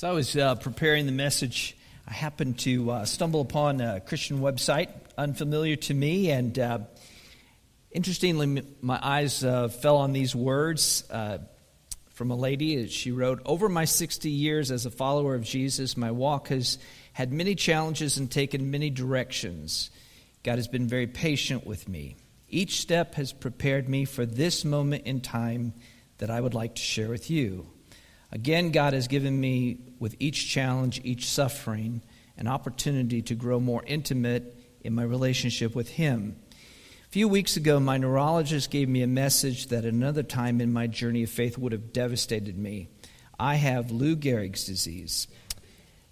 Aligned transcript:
So 0.00 0.08
I 0.08 0.12
was 0.12 0.34
uh, 0.34 0.54
preparing 0.54 1.04
the 1.04 1.12
message. 1.12 1.76
I 2.08 2.14
happened 2.14 2.60
to 2.60 2.90
uh, 2.90 3.04
stumble 3.04 3.42
upon 3.42 3.82
a 3.82 4.00
Christian 4.00 4.38
website 4.38 4.88
unfamiliar 5.18 5.76
to 5.76 5.92
me, 5.92 6.30
and 6.30 6.58
uh, 6.58 6.78
interestingly, 7.90 8.62
my 8.80 8.98
eyes 9.02 9.44
uh, 9.44 9.68
fell 9.68 9.98
on 9.98 10.14
these 10.14 10.34
words 10.34 11.04
uh, 11.10 11.40
from 12.12 12.30
a 12.30 12.34
lady. 12.34 12.88
She 12.88 13.12
wrote, 13.12 13.42
"Over 13.44 13.68
my 13.68 13.84
60 13.84 14.30
years 14.30 14.70
as 14.70 14.86
a 14.86 14.90
follower 14.90 15.34
of 15.34 15.42
Jesus, 15.42 15.98
my 15.98 16.12
walk 16.12 16.48
has 16.48 16.78
had 17.12 17.30
many 17.30 17.54
challenges 17.54 18.16
and 18.16 18.30
taken 18.30 18.70
many 18.70 18.88
directions. 18.88 19.90
God 20.44 20.56
has 20.56 20.66
been 20.66 20.88
very 20.88 21.08
patient 21.08 21.66
with 21.66 21.90
me. 21.90 22.16
Each 22.48 22.80
step 22.80 23.16
has 23.16 23.34
prepared 23.34 23.86
me 23.86 24.06
for 24.06 24.24
this 24.24 24.64
moment 24.64 25.04
in 25.04 25.20
time 25.20 25.74
that 26.16 26.30
I 26.30 26.40
would 26.40 26.54
like 26.54 26.76
to 26.76 26.82
share 26.82 27.10
with 27.10 27.30
you." 27.30 27.66
Again, 28.32 28.70
God 28.70 28.92
has 28.92 29.08
given 29.08 29.40
me, 29.40 29.78
with 29.98 30.14
each 30.18 30.48
challenge, 30.48 31.00
each 31.02 31.28
suffering, 31.28 32.02
an 32.36 32.46
opportunity 32.46 33.22
to 33.22 33.34
grow 33.34 33.58
more 33.60 33.82
intimate 33.86 34.56
in 34.82 34.94
my 34.94 35.02
relationship 35.02 35.74
with 35.74 35.88
Him. 35.88 36.36
A 37.06 37.10
few 37.10 37.26
weeks 37.26 37.56
ago, 37.56 37.80
my 37.80 37.98
neurologist 37.98 38.70
gave 38.70 38.88
me 38.88 39.02
a 39.02 39.08
message 39.08 39.66
that 39.66 39.84
another 39.84 40.22
time 40.22 40.60
in 40.60 40.72
my 40.72 40.86
journey 40.86 41.24
of 41.24 41.30
faith 41.30 41.58
would 41.58 41.72
have 41.72 41.92
devastated 41.92 42.56
me. 42.56 42.88
I 43.38 43.56
have 43.56 43.90
Lou 43.90 44.14
Gehrig's 44.14 44.64
disease. 44.64 45.26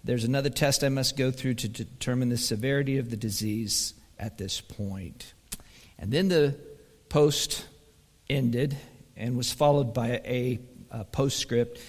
There's 0.03 0.25
another 0.25 0.49
test 0.49 0.83
I 0.83 0.89
must 0.89 1.15
go 1.15 1.31
through 1.31 1.53
to 1.55 1.69
determine 1.69 2.29
the 2.29 2.37
severity 2.37 2.97
of 2.97 3.09
the 3.09 3.17
disease 3.17 3.93
at 4.17 4.37
this 4.37 4.59
point. 4.59 5.33
And 5.97 6.11
then 6.11 6.27
the 6.27 6.57
post 7.07 7.65
ended 8.29 8.77
and 9.15 9.37
was 9.37 9.51
followed 9.51 9.93
by 9.93 10.21
a, 10.25 10.59
a 10.91 11.03
postscript 11.05 11.79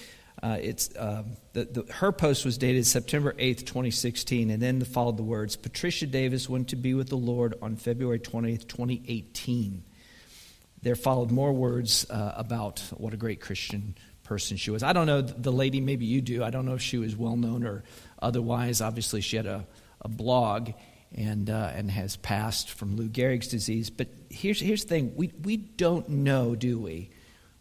uh, 0.42 0.56
it's, 0.60 0.94
uh, 0.96 1.22
the, 1.52 1.64
the, 1.64 1.92
her 1.92 2.12
post 2.12 2.44
was 2.44 2.56
dated 2.56 2.86
September 2.86 3.34
8th, 3.34 3.66
2016, 3.66 4.50
and 4.50 4.62
then 4.62 4.80
followed 4.82 5.18
the 5.18 5.22
words 5.22 5.56
Patricia 5.56 6.06
Davis 6.06 6.48
went 6.48 6.68
to 6.68 6.76
be 6.76 6.94
with 6.94 7.10
the 7.10 7.16
Lord 7.16 7.54
on 7.60 7.76
February 7.76 8.18
20th, 8.18 8.66
2018. 8.66 9.84
There 10.82 10.96
followed 10.96 11.30
more 11.30 11.52
words 11.52 12.08
uh, 12.08 12.32
about 12.36 12.80
what 12.96 13.12
a 13.12 13.18
great 13.18 13.40
Christian 13.42 13.94
person 14.24 14.56
she 14.56 14.70
was. 14.70 14.82
I 14.82 14.94
don't 14.94 15.06
know 15.06 15.20
the 15.20 15.52
lady, 15.52 15.80
maybe 15.80 16.06
you 16.06 16.22
do. 16.22 16.42
I 16.42 16.48
don't 16.48 16.64
know 16.64 16.74
if 16.74 16.82
she 16.82 16.96
was 16.96 17.14
well 17.14 17.36
known 17.36 17.66
or 17.66 17.84
otherwise. 18.22 18.80
Obviously, 18.80 19.20
she 19.20 19.36
had 19.36 19.46
a, 19.46 19.66
a 20.00 20.08
blog 20.08 20.70
and, 21.14 21.50
uh, 21.50 21.72
and 21.74 21.90
has 21.90 22.16
passed 22.16 22.70
from 22.70 22.96
Lou 22.96 23.08
Gehrig's 23.08 23.48
disease. 23.48 23.90
But 23.90 24.08
here's, 24.30 24.60
here's 24.60 24.84
the 24.84 24.88
thing 24.88 25.12
we, 25.16 25.32
we 25.42 25.58
don't 25.58 26.08
know, 26.08 26.54
do 26.54 26.78
we? 26.78 27.10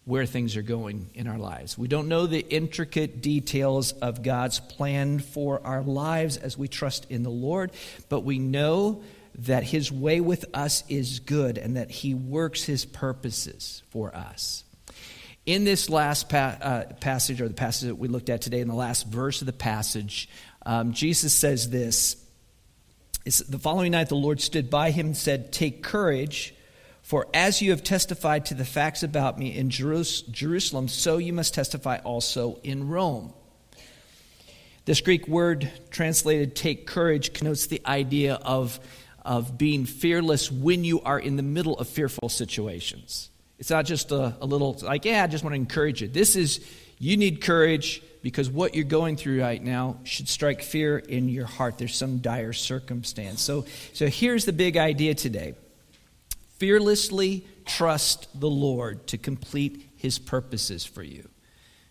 Where 0.05 0.25
things 0.25 0.55
are 0.55 0.61
going 0.63 1.09
in 1.13 1.27
our 1.27 1.37
lives. 1.37 1.77
We 1.77 1.87
don't 1.87 2.07
know 2.07 2.25
the 2.25 2.39
intricate 2.39 3.21
details 3.21 3.91
of 3.91 4.23
God's 4.23 4.59
plan 4.59 5.19
for 5.19 5.61
our 5.65 5.83
lives 5.83 6.37
as 6.37 6.57
we 6.57 6.67
trust 6.67 7.05
in 7.11 7.23
the 7.23 7.29
Lord, 7.29 7.71
but 8.09 8.21
we 8.21 8.39
know 8.39 9.03
that 9.39 9.63
His 9.63 9.91
way 9.91 10.19
with 10.19 10.45
us 10.53 10.83
is 10.89 11.19
good 11.19 11.57
and 11.57 11.77
that 11.77 11.91
He 11.91 12.13
works 12.13 12.63
His 12.63 12.85
purposes 12.85 13.83
for 13.89 14.15
us. 14.15 14.63
In 15.45 15.63
this 15.63 15.89
last 15.89 16.29
pa- 16.29 16.57
uh, 16.61 16.93
passage, 16.99 17.41
or 17.41 17.47
the 17.47 17.53
passage 17.53 17.87
that 17.87 17.95
we 17.95 18.07
looked 18.07 18.29
at 18.29 18.41
today, 18.41 18.59
in 18.59 18.67
the 18.67 18.75
last 18.75 19.07
verse 19.07 19.41
of 19.41 19.47
the 19.47 19.53
passage, 19.53 20.29
um, 20.65 20.93
Jesus 20.93 21.33
says 21.33 21.69
this. 21.69 22.23
The 23.25 23.59
following 23.59 23.91
night, 23.91 24.09
the 24.09 24.15
Lord 24.15 24.41
stood 24.41 24.69
by 24.69 24.91
him 24.91 25.07
and 25.07 25.17
said, 25.17 25.51
Take 25.51 25.83
courage. 25.83 26.53
For 27.09 27.25
as 27.33 27.59
you 27.59 27.71
have 27.71 27.83
testified 27.83 28.45
to 28.45 28.53
the 28.53 28.63
facts 28.63 29.01
about 29.01 29.39
me 29.39 29.57
in 29.57 29.71
Jerusalem, 29.71 30.87
so 30.87 31.17
you 31.17 31.33
must 31.33 31.55
testify 31.55 31.97
also 32.03 32.59
in 32.61 32.87
Rome. 32.87 33.33
This 34.85 35.01
Greek 35.01 35.27
word 35.27 35.71
translated 35.89 36.55
take 36.55 36.85
courage 36.85 37.33
connotes 37.33 37.65
the 37.65 37.81
idea 37.83 38.35
of, 38.35 38.79
of 39.25 39.57
being 39.57 39.87
fearless 39.87 40.51
when 40.51 40.83
you 40.83 41.01
are 41.01 41.17
in 41.17 41.35
the 41.35 41.41
middle 41.41 41.75
of 41.79 41.87
fearful 41.87 42.29
situations. 42.29 43.31
It's 43.57 43.71
not 43.71 43.85
just 43.85 44.11
a, 44.11 44.35
a 44.39 44.45
little, 44.45 44.77
like, 44.83 45.03
yeah, 45.03 45.23
I 45.23 45.25
just 45.27 45.43
want 45.43 45.53
to 45.53 45.59
encourage 45.59 46.03
you. 46.03 46.07
This 46.09 46.35
is, 46.35 46.63
you 46.99 47.17
need 47.17 47.41
courage 47.41 48.03
because 48.21 48.51
what 48.51 48.75
you're 48.75 48.83
going 48.83 49.15
through 49.17 49.41
right 49.41 49.63
now 49.63 49.97
should 50.03 50.29
strike 50.29 50.61
fear 50.61 50.99
in 50.99 51.27
your 51.27 51.47
heart. 51.47 51.79
There's 51.79 51.95
some 51.95 52.19
dire 52.19 52.53
circumstance. 52.53 53.41
So, 53.41 53.65
so 53.93 54.05
here's 54.05 54.45
the 54.45 54.53
big 54.53 54.77
idea 54.77 55.15
today 55.15 55.55
Fearlessly 56.59 57.47
trust 57.65 58.27
the 58.37 58.49
Lord 58.49 59.07
to 59.07 59.17
complete 59.17 59.89
his 59.95 60.19
purposes 60.19 60.85
for 60.85 61.01
you. 61.01 61.29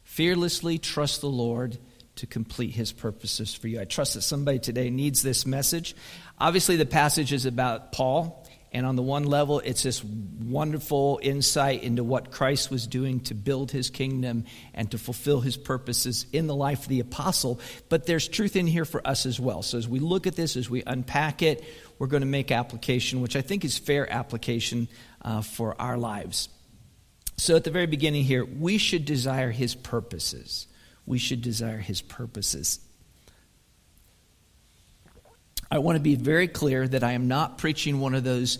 Fearlessly 0.02 0.76
trust 0.76 1.22
the 1.22 1.28
Lord 1.28 1.78
to 2.16 2.26
complete 2.26 2.74
his 2.74 2.92
purposes 2.92 3.54
for 3.54 3.66
you. 3.66 3.80
I 3.80 3.84
trust 3.84 4.14
that 4.14 4.22
somebody 4.22 4.58
today 4.58 4.90
needs 4.90 5.22
this 5.22 5.46
message. 5.46 5.96
Obviously, 6.38 6.76
the 6.76 6.84
passage 6.84 7.32
is 7.32 7.46
about 7.46 7.92
Paul, 7.92 8.46
and 8.70 8.84
on 8.84 8.96
the 8.96 9.02
one 9.02 9.24
level, 9.24 9.60
it's 9.60 9.84
this 9.84 10.04
wonderful 10.04 11.18
insight 11.22 11.82
into 11.82 12.04
what 12.04 12.30
Christ 12.30 12.70
was 12.70 12.86
doing 12.86 13.20
to 13.20 13.34
build 13.34 13.70
his 13.70 13.88
kingdom 13.88 14.44
and 14.74 14.90
to 14.90 14.98
fulfill 14.98 15.40
his 15.40 15.56
purposes 15.56 16.26
in 16.34 16.46
the 16.46 16.54
life 16.54 16.82
of 16.82 16.88
the 16.88 17.00
apostle. 17.00 17.60
But 17.88 18.04
there's 18.04 18.28
truth 18.28 18.56
in 18.56 18.66
here 18.66 18.84
for 18.84 19.06
us 19.06 19.24
as 19.24 19.40
well. 19.40 19.62
So 19.62 19.78
as 19.78 19.88
we 19.88 20.00
look 20.00 20.26
at 20.26 20.36
this, 20.36 20.56
as 20.56 20.68
we 20.68 20.82
unpack 20.86 21.40
it, 21.40 21.64
we're 21.98 22.06
going 22.06 22.22
to 22.22 22.26
make 22.26 22.50
application, 22.52 23.20
which 23.20 23.36
I 23.36 23.42
think 23.42 23.64
is 23.64 23.76
fair 23.76 24.10
application 24.12 24.88
uh, 25.22 25.42
for 25.42 25.80
our 25.80 25.96
lives. 25.96 26.48
So, 27.36 27.56
at 27.56 27.64
the 27.64 27.70
very 27.70 27.86
beginning 27.86 28.24
here, 28.24 28.44
we 28.44 28.78
should 28.78 29.04
desire 29.04 29.50
his 29.50 29.74
purposes. 29.74 30.66
We 31.06 31.18
should 31.18 31.42
desire 31.42 31.78
his 31.78 32.00
purposes. 32.00 32.80
I 35.70 35.78
want 35.78 35.96
to 35.96 36.00
be 36.00 36.14
very 36.14 36.48
clear 36.48 36.88
that 36.88 37.04
I 37.04 37.12
am 37.12 37.28
not 37.28 37.58
preaching 37.58 38.00
one 38.00 38.14
of 38.14 38.24
those 38.24 38.58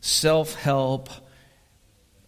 self 0.00 0.54
help, 0.54 1.08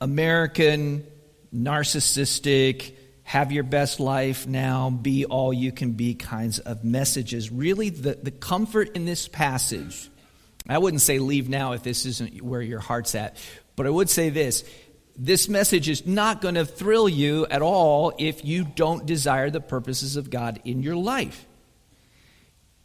American, 0.01 1.07
narcissistic, 1.55 2.95
have 3.25 3.53
your 3.53 3.65
best 3.65 4.01
life 4.01 4.47
now, 4.47 4.91
be 4.91 5.25
all 5.25 5.53
you 5.53 5.71
can 5.71 5.93
be 5.93 6.15
kinds 6.15 6.59
of 6.59 6.83
messages. 6.83 7.51
Really, 7.51 7.91
the, 7.91 8.19
the 8.21 8.31
comfort 8.31 8.97
in 8.97 9.05
this 9.05 9.29
passage 9.29 10.11
I 10.69 10.79
wouldn't 10.79 11.03
say 11.03 11.19
leave 11.19 11.49
now 11.49 11.73
if 11.73 11.83
this 11.83 12.07
isn't 12.07 12.41
where 12.43 12.63
your 12.63 12.81
heart's 12.81 13.15
at, 13.15 13.37
but 13.77 13.87
I 13.87 13.91
would 13.91 14.09
say 14.09 14.31
this 14.31 14.65
this 15.17 15.49
message 15.49 15.89
is 15.89 16.07
not 16.07 16.41
going 16.41 16.55
to 16.55 16.65
thrill 16.65 17.09
you 17.09 17.47
at 17.47 17.63
all 17.63 18.15
if 18.19 18.45
you 18.45 18.65
don't 18.65 19.05
desire 19.05 19.51
the 19.51 19.61
purposes 19.61 20.17
of 20.17 20.31
God 20.31 20.61
in 20.65 20.83
your 20.83 20.97
life. 20.97 21.47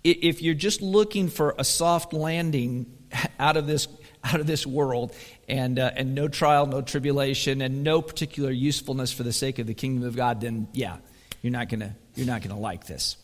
If 0.03 0.41
you're 0.41 0.53
just 0.53 0.81
looking 0.81 1.29
for 1.29 1.55
a 1.57 1.63
soft 1.63 2.13
landing 2.13 2.91
out 3.39 3.57
of 3.57 3.67
this 3.67 3.87
out 4.23 4.39
of 4.39 4.47
this 4.47 4.65
world 4.67 5.15
and 5.47 5.79
uh, 5.79 5.91
and 5.95 6.15
no 6.15 6.27
trial, 6.27 6.65
no 6.65 6.81
tribulation, 6.81 7.61
and 7.61 7.83
no 7.83 8.01
particular 8.01 8.51
usefulness 8.51 9.11
for 9.11 9.23
the 9.23 9.33
sake 9.33 9.59
of 9.59 9.67
the 9.67 9.73
kingdom 9.73 10.07
of 10.07 10.15
God, 10.15 10.41
then 10.41 10.67
yeah, 10.73 10.97
you're 11.41 11.51
not 11.51 11.71
not 12.27 12.41
gonna 12.41 12.59
like 12.59 12.85
this. 12.87 13.17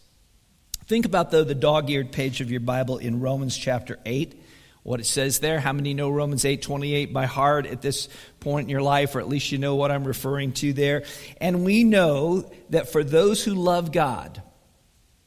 Think 0.85 1.05
about 1.05 1.31
though 1.31 1.43
the 1.43 1.55
dog-eared 1.55 2.11
page 2.11 2.41
of 2.41 2.51
your 2.51 2.59
Bible 2.59 2.97
in 2.97 3.21
Romans 3.21 3.57
chapter 3.57 3.99
eight 4.05 4.41
what 4.83 4.99
it 4.99 5.05
says 5.05 5.39
there. 5.39 5.59
How 5.59 5.73
many 5.73 5.93
know 5.93 6.09
Romans 6.09 6.43
8:28 6.43 7.13
by 7.13 7.25
heart 7.25 7.65
at 7.65 7.81
this 7.81 8.09
point 8.41 8.65
in 8.65 8.69
your 8.69 8.81
life 8.81 9.15
or 9.15 9.19
at 9.19 9.29
least 9.29 9.51
you 9.51 9.57
know 9.57 9.75
what 9.75 9.91
I'm 9.91 10.03
referring 10.03 10.51
to 10.53 10.73
there. 10.73 11.03
And 11.39 11.63
we 11.63 11.83
know 11.83 12.51
that 12.69 12.91
for 12.91 13.03
those 13.03 13.43
who 13.43 13.53
love 13.55 13.91
God, 13.91 14.41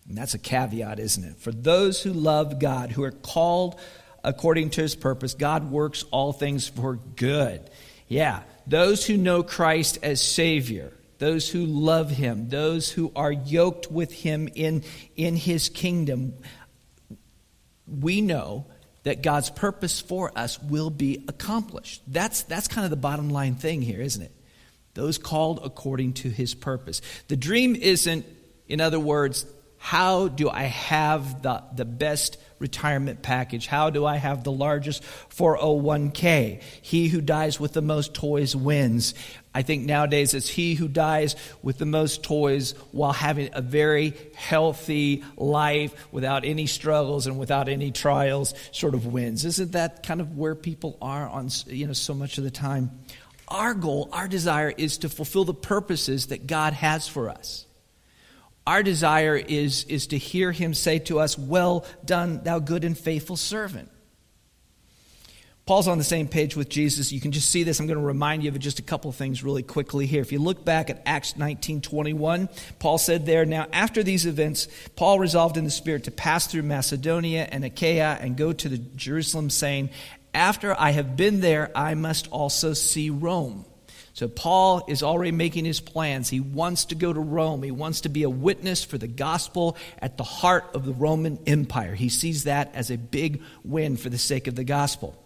and 0.09 0.17
that's 0.17 0.35
a 0.35 0.39
caveat, 0.39 1.01
isn't 1.01 1.25
it? 1.25 1.37
For 1.39 1.51
those 1.51 2.03
who 2.03 2.13
love 2.13 2.59
God, 2.59 2.93
who 2.93 3.03
are 3.03 3.11
called 3.11 3.81
according 4.23 4.71
to 4.71 4.83
his 4.83 4.95
purpose, 4.95 5.35
God 5.35 5.71
works 5.71 6.05
all 6.11 6.33
things 6.33 6.69
for 6.69 6.97
good. 6.97 7.69
Yeah, 8.09 8.43
those 8.67 9.05
who 9.07 9.17
know 9.17 9.43
Christ 9.43 9.99
as 10.03 10.21
Savior, 10.21 10.93
those 11.19 11.49
who 11.49 11.65
love 11.65 12.11
him, 12.11 12.51
those 12.51 12.91
who 12.91 13.11
are 13.17 13.33
yoked 13.33 13.91
with 13.91 14.13
him 14.13 14.49
in, 14.55 14.85
in 15.17 15.35
his 15.35 15.69
kingdom, 15.69 16.35
we 17.87 18.21
know 18.21 18.67
that 19.07 19.23
God's 19.23 19.51
purpose 19.51 20.01
for 20.01 20.37
us 20.37 20.61
will 20.61 20.91
be 20.91 21.25
accomplished. 21.29 22.03
That's, 22.09 22.43
that's 22.43 22.67
kind 22.67 22.85
of 22.85 22.91
the 22.91 22.97
bottom 22.97 23.31
line 23.31 23.55
thing 23.55 23.81
here, 23.81 24.01
isn't 24.01 24.21
it? 24.21 24.33
Those 24.95 25.17
called 25.17 25.61
according 25.63 26.15
to 26.15 26.29
his 26.29 26.57
purpose. 26.57 27.01
The 27.29 27.37
dream 27.37 27.77
isn't, 27.77 28.27
in 28.67 28.81
other 28.81 28.99
words, 28.99 29.47
how 29.79 30.29
do 30.29 30.49
I 30.49 30.65
have 30.65 31.43
the, 31.43 31.63
the 31.75 31.85
best 31.85 32.39
retirement 32.59 33.23
package? 33.23 33.67
How 33.67 33.91
do 33.91 34.07
I 34.07 34.17
have 34.17 34.43
the 34.43 34.53
largest 34.53 35.03
401k? 35.31 36.63
He 36.83 37.09
who 37.09 37.21
dies 37.21 37.61
with 37.61 37.73
the 37.73 37.83
most 37.83 38.15
toys 38.15 38.57
wins. 38.57 39.15
I 39.55 39.63
think 39.63 39.85
nowadays 39.85 40.35
it's 40.35 40.49
he 40.49 40.75
who 40.75 40.89
dies 40.89 41.37
with 41.63 41.79
the 41.79 41.87
most 41.87 42.23
toys 42.23 42.73
while 42.93 43.13
having 43.13 43.51
a 43.53 43.63
very 43.63 44.15
healthy 44.35 45.25
life 45.37 45.95
without 46.13 46.45
any 46.45 46.67
struggles 46.67 47.27
and 47.27 47.39
without 47.39 47.69
any 47.69 47.91
trials 47.91 48.55
sort 48.73 48.95
of 48.95 49.07
wins. 49.07 49.45
Isn't 49.45 49.73
that 49.73 50.03
kind 50.03 50.21
of 50.21 50.37
where 50.37 50.55
people 50.55 50.99
are 51.01 51.29
on 51.29 51.49
you 51.67 51.87
know 51.87 51.93
so 51.93 52.15
much 52.15 52.39
of 52.39 52.45
the 52.45 52.51
time? 52.51 52.91
Our 53.49 53.75
goal, 53.75 54.09
our 54.13 54.27
desire 54.27 54.73
is 54.77 54.99
to 54.99 55.09
fulfill 55.09 55.45
the 55.45 55.55
purposes 55.55 56.27
that 56.29 56.47
God 56.47 56.73
has 56.73 57.07
for 57.07 57.29
us. 57.29 57.66
Our 58.67 58.83
desire 58.83 59.37
is, 59.37 59.85
is 59.85 60.09
to 60.09 60.19
hear 60.19 60.51
him 60.51 60.75
say 60.75 60.99
to 61.01 61.21
us, 61.21 61.39
Well 61.39 61.87
done, 62.05 62.43
thou 62.43 62.59
good 62.59 62.85
and 62.85 62.99
faithful 62.99 63.37
servant. 63.37 63.91
Paul's 65.67 65.89
on 65.89 65.99
the 65.99 66.05
same 66.05 66.29
page 66.29 66.55
with 66.55 66.69
Jesus. 66.69 67.11
You 67.11 67.21
can 67.21 67.33
just 67.33 67.51
see 67.51 67.65
this. 67.65 67.81
I'm 67.81 67.89
going 67.89 67.99
to 67.99 68.05
remind 68.05 68.45
you 68.45 68.51
of 68.51 68.59
just 68.61 68.79
a 68.79 68.83
couple 68.83 69.11
of 69.11 69.17
things 69.17 69.43
really 69.43 69.65
quickly 69.65 70.07
here. 70.07 70.21
If 70.23 70.31
you 70.31 70.39
look 70.39 70.65
back 70.65 70.91
at 70.91 71.03
Acts 71.05 71.37
19 71.37 71.81
21, 71.81 72.49
Paul 72.79 72.99
said 72.99 73.27
there, 73.27 73.45
Now 73.45 73.67
after 73.73 74.05
these 74.05 74.27
events, 74.27 74.69
Paul 74.95 75.19
resolved 75.19 75.57
in 75.57 75.65
the 75.65 75.71
Spirit 75.71 76.05
to 76.05 76.13
pass 76.13 76.47
through 76.47 76.63
Macedonia 76.63 77.49
and 77.51 77.65
Achaia 77.65 78.17
and 78.21 78.37
go 78.37 78.53
to 78.53 78.79
Jerusalem, 78.79 79.51
saying, 79.51 79.91
After 80.33 80.79
I 80.79 80.91
have 80.91 81.17
been 81.17 81.41
there, 81.41 81.73
I 81.75 81.95
must 81.95 82.29
also 82.31 82.73
see 82.73 83.11
Rome. 83.11 83.65
So 84.17 84.29
Paul 84.29 84.83
is 84.89 85.03
already 85.03 85.31
making 85.31 85.67
his 85.67 85.79
plans. 85.79 86.31
He 86.31 86.41
wants 86.41 86.87
to 86.87 86.95
go 86.95 87.13
to 87.13 87.21
Rome. 87.21 87.63
He 87.63 87.71
wants 87.71 88.01
to 88.01 88.09
be 88.09 88.23
a 88.23 88.31
witness 88.31 88.83
for 88.83 88.97
the 88.97 89.07
gospel 89.07 89.77
at 89.99 90.17
the 90.17 90.25
heart 90.25 90.65
of 90.73 90.87
the 90.87 90.95
Roman 90.95 91.39
Empire. 91.47 91.95
He 91.95 92.09
sees 92.09 92.45
that 92.45 92.75
as 92.75 92.91
a 92.91 92.97
big 92.97 93.43
win 93.63 93.99
for 93.99 94.09
the 94.09 94.17
sake 94.17 94.47
of 94.47 94.55
the 94.55 94.65
gospel. 94.65 95.23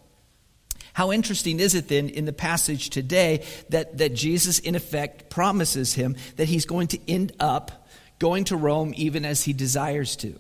How 0.92 1.12
interesting 1.12 1.60
is 1.60 1.76
it 1.76 1.86
then 1.86 2.08
in 2.08 2.24
the 2.24 2.32
passage 2.32 2.90
today 2.90 3.44
that, 3.68 3.98
that 3.98 4.12
Jesus, 4.12 4.58
in 4.58 4.74
effect, 4.74 5.30
promises 5.30 5.94
him 5.94 6.16
that 6.34 6.48
he's 6.48 6.66
going 6.66 6.88
to 6.88 6.98
end 7.08 7.30
up 7.38 7.86
going 8.18 8.42
to 8.46 8.56
Rome 8.56 8.92
even 8.96 9.24
as 9.24 9.44
he 9.44 9.52
desires 9.52 10.16
to? 10.16 10.36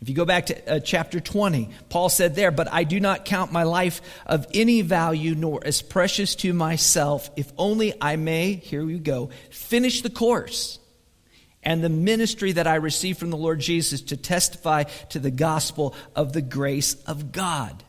If 0.00 0.08
you 0.08 0.14
go 0.14 0.24
back 0.24 0.46
to 0.46 0.76
uh, 0.76 0.80
chapter 0.80 1.20
20, 1.20 1.70
Paul 1.90 2.08
said 2.08 2.34
there, 2.34 2.50
But 2.50 2.72
I 2.72 2.84
do 2.84 3.00
not 3.00 3.26
count 3.26 3.52
my 3.52 3.64
life 3.64 4.00
of 4.24 4.46
any 4.54 4.80
value 4.80 5.34
nor 5.34 5.60
as 5.64 5.82
precious 5.82 6.34
to 6.36 6.54
myself, 6.54 7.30
if 7.36 7.52
only 7.58 7.92
I 8.00 8.16
may, 8.16 8.54
here 8.54 8.84
we 8.84 8.98
go, 8.98 9.30
finish 9.50 10.00
the 10.00 10.10
course 10.10 10.78
and 11.62 11.84
the 11.84 11.90
ministry 11.90 12.52
that 12.52 12.66
I 12.66 12.76
received 12.76 13.18
from 13.18 13.28
the 13.28 13.36
Lord 13.36 13.60
Jesus 13.60 14.00
to 14.02 14.16
testify 14.16 14.84
to 15.10 15.18
the 15.18 15.30
gospel 15.30 15.94
of 16.16 16.32
the 16.32 16.42
grace 16.42 16.94
of 17.04 17.32
God. 17.32 17.84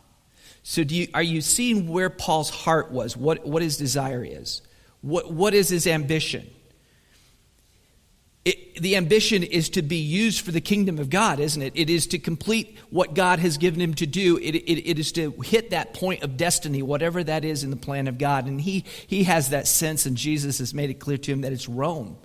So, 0.64 0.82
you, 0.82 1.08
are 1.14 1.24
you 1.24 1.42
seeing 1.42 1.88
where 1.88 2.10
Paul's 2.10 2.50
heart 2.50 2.92
was? 2.92 3.16
What, 3.16 3.48
what 3.48 3.62
his 3.62 3.78
desire 3.78 4.24
is? 4.24 4.62
What, 5.02 5.32
what 5.32 5.54
is 5.54 5.70
his 5.70 5.88
ambition? 5.88 6.48
It, 8.44 8.82
the 8.82 8.96
ambition 8.96 9.44
is 9.44 9.70
to 9.70 9.84
be 9.84 9.98
used 9.98 10.42
for 10.42 10.52
the 10.52 10.62
kingdom 10.62 10.98
of 10.98 11.12
God, 11.12 11.40
isn't 11.40 11.62
it? 11.62 11.74
It 11.76 11.92
is 11.92 12.08
to 12.08 12.18
complete 12.18 12.76
what 12.90 13.14
God 13.14 13.38
has 13.38 13.58
given 13.60 13.80
him 13.80 13.94
to 13.96 14.08
do. 14.08 14.38
It, 14.38 14.56
it, 14.56 14.90
it 14.90 14.98
is 14.98 15.12
to 15.12 15.32
hit 15.44 15.70
that 15.70 15.94
point 15.94 16.24
of 16.24 16.38
destiny, 16.38 16.82
whatever 16.82 17.24
that 17.24 17.46
is 17.46 17.64
in 17.64 17.70
the 17.70 17.76
plan 17.76 18.08
of 18.08 18.18
God. 18.18 18.48
And 18.48 18.60
he, 18.60 18.84
he 19.06 19.26
has 19.26 19.50
that 19.50 19.68
sense, 19.68 20.08
and 20.08 20.18
Jesus 20.18 20.58
has 20.58 20.74
made 20.74 20.90
it 20.90 20.96
clear 20.96 21.18
to 21.20 21.32
him 21.32 21.42
that 21.42 21.54
it's 21.54 21.70
Rome. 21.70 22.18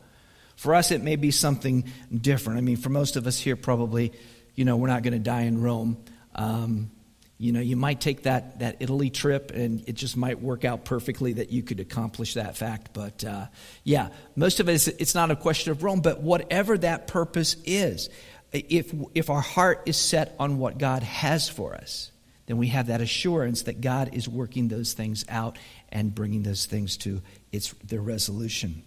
For 0.56 0.74
us, 0.74 0.90
it 0.90 1.02
may 1.02 1.16
be 1.16 1.30
something 1.30 1.84
different. 2.16 2.58
I 2.58 2.62
mean, 2.62 2.78
for 2.78 2.88
most 2.88 3.16
of 3.16 3.26
us 3.26 3.38
here, 3.38 3.56
probably, 3.56 4.12
you 4.54 4.64
know, 4.64 4.78
we're 4.78 4.88
not 4.88 5.02
going 5.02 5.12
to 5.12 5.18
die 5.18 5.42
in 5.42 5.60
Rome. 5.60 5.98
Um, 6.34 6.90
you 7.38 7.52
know, 7.52 7.60
you 7.60 7.76
might 7.76 8.00
take 8.00 8.22
that, 8.22 8.60
that 8.60 8.76
Italy 8.80 9.10
trip 9.10 9.50
and 9.50 9.86
it 9.86 9.94
just 9.94 10.16
might 10.16 10.40
work 10.40 10.64
out 10.64 10.84
perfectly 10.84 11.34
that 11.34 11.50
you 11.50 11.62
could 11.62 11.80
accomplish 11.80 12.34
that 12.34 12.56
fact. 12.56 12.94
But 12.94 13.24
uh, 13.24 13.46
yeah, 13.84 14.08
most 14.36 14.58
of 14.60 14.68
it, 14.68 14.72
is, 14.72 14.88
it's 14.88 15.14
not 15.14 15.30
a 15.30 15.36
question 15.36 15.70
of 15.72 15.82
Rome, 15.82 16.00
but 16.00 16.22
whatever 16.22 16.78
that 16.78 17.08
purpose 17.08 17.56
is, 17.64 18.08
if, 18.52 18.94
if 19.14 19.28
our 19.28 19.42
heart 19.42 19.82
is 19.86 19.98
set 19.98 20.34
on 20.38 20.56
what 20.58 20.78
God 20.78 21.02
has 21.02 21.48
for 21.48 21.74
us, 21.74 22.10
then 22.46 22.56
we 22.56 22.68
have 22.68 22.86
that 22.86 23.00
assurance 23.00 23.62
that 23.62 23.80
God 23.80 24.14
is 24.14 24.28
working 24.28 24.68
those 24.68 24.94
things 24.94 25.24
out 25.28 25.58
and 25.90 26.14
bringing 26.14 26.42
those 26.42 26.64
things 26.64 26.96
to 26.98 27.20
its, 27.52 27.74
their 27.84 28.00
resolution. 28.00 28.82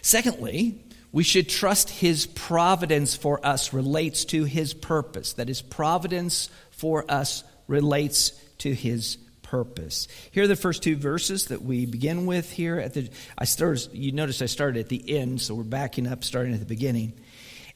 Secondly, 0.00 0.82
we 1.10 1.24
should 1.24 1.48
trust 1.48 1.90
his 1.90 2.26
providence 2.26 3.14
for 3.14 3.44
us 3.44 3.72
relates 3.72 4.24
to 4.26 4.44
his 4.44 4.74
purpose. 4.74 5.34
That 5.34 5.48
his 5.48 5.62
providence 5.62 6.50
for 6.78 7.04
us 7.08 7.44
relates 7.66 8.30
to 8.58 8.74
his 8.74 9.18
purpose. 9.42 10.08
Here 10.30 10.44
are 10.44 10.48
the 10.48 10.56
first 10.56 10.82
two 10.82 10.96
verses 10.96 11.46
that 11.46 11.62
we 11.62 11.86
begin 11.86 12.26
with 12.26 12.50
here 12.50 12.78
at 12.78 12.94
the 12.94 13.08
I 13.36 13.44
started 13.44 13.90
you 13.92 14.12
notice 14.12 14.42
I 14.42 14.46
started 14.46 14.80
at 14.80 14.88
the 14.88 15.18
end, 15.18 15.40
so 15.40 15.54
we're 15.54 15.64
backing 15.64 16.06
up 16.06 16.24
starting 16.24 16.54
at 16.54 16.60
the 16.60 16.66
beginning. 16.66 17.14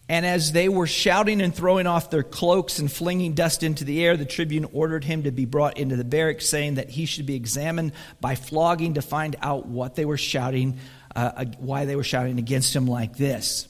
And 0.09 0.27
as 0.27 0.53
they 0.53 0.69
were 0.69 0.87
shouting 0.87 1.41
and 1.41 1.55
throwing 1.55 1.87
off 1.87 2.11
their 2.11 2.25
cloaks 2.25 2.79
and 2.79 2.91
flinging 2.93 3.35
dust 3.35 3.63
into 3.63 3.85
the 3.85 4.05
air, 4.05 4.17
the 4.17 4.27
tribune 4.27 4.67
ordered 4.73 5.05
him 5.05 5.23
to 5.23 5.31
be 5.31 5.47
brought 5.47 5.79
into 5.79 5.97
the 5.97 6.05
barracks, 6.05 6.47
saying 6.47 6.75
that 6.75 6.91
he 6.91 7.07
should 7.07 7.25
be 7.25 7.37
examined 7.37 7.93
by 8.21 8.35
flogging 8.35 8.95
to 8.95 9.03
find 9.03 9.37
out 9.41 9.67
what 9.67 9.95
they 9.95 10.05
were 10.05 10.19
shouting, 10.19 10.79
uh, 11.17 11.45
why 11.59 11.87
they 11.87 11.97
were 11.97 12.05
shouting 12.05 12.39
against 12.39 12.75
him 12.75 12.87
like 12.87 13.17
this. 13.17 13.69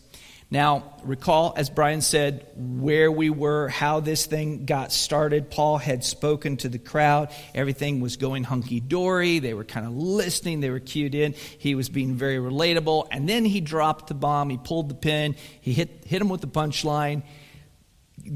Now, 0.53 0.85
recall, 1.03 1.55
as 1.57 1.71
Brian 1.71 2.03
said, 2.03 2.47
where 2.57 3.11
we 3.11 3.31
were, 3.31 3.69
how 3.69 4.01
this 4.01 4.27
thing 4.27 4.67
got 4.67 4.93
started. 4.93 5.51
Paul 5.51 5.79
had 5.79 6.05
spoken 6.05 6.59
to 6.59 6.69
the 6.69 6.79
crowd. 6.79 7.31
Everything 7.55 8.03
was 8.03 8.19
going 8.19 8.45
hunky 8.45 8.79
dory. 8.79 9.39
They 9.39 9.55
were 9.55 9.65
kind 9.65 9.87
of 9.87 9.97
listening. 9.97 10.61
They 10.61 10.69
were 10.69 10.79
cued 10.79 11.15
in. 11.15 11.33
He 11.57 11.75
was 11.75 11.89
being 11.89 12.17
very 12.17 12.37
relatable. 12.37 13.09
And 13.11 13.27
then 13.27 13.47
he 13.47 13.63
dropped 13.63 14.09
the 14.09 14.15
bomb. 14.15 14.51
He 14.51 14.59
pulled 14.59 14.91
the 14.91 14.95
pin. 14.95 15.37
He 15.63 15.73
hit, 15.73 16.05
hit 16.05 16.21
him 16.21 16.29
with 16.29 16.43
the 16.43 16.49
punchline 16.49 17.23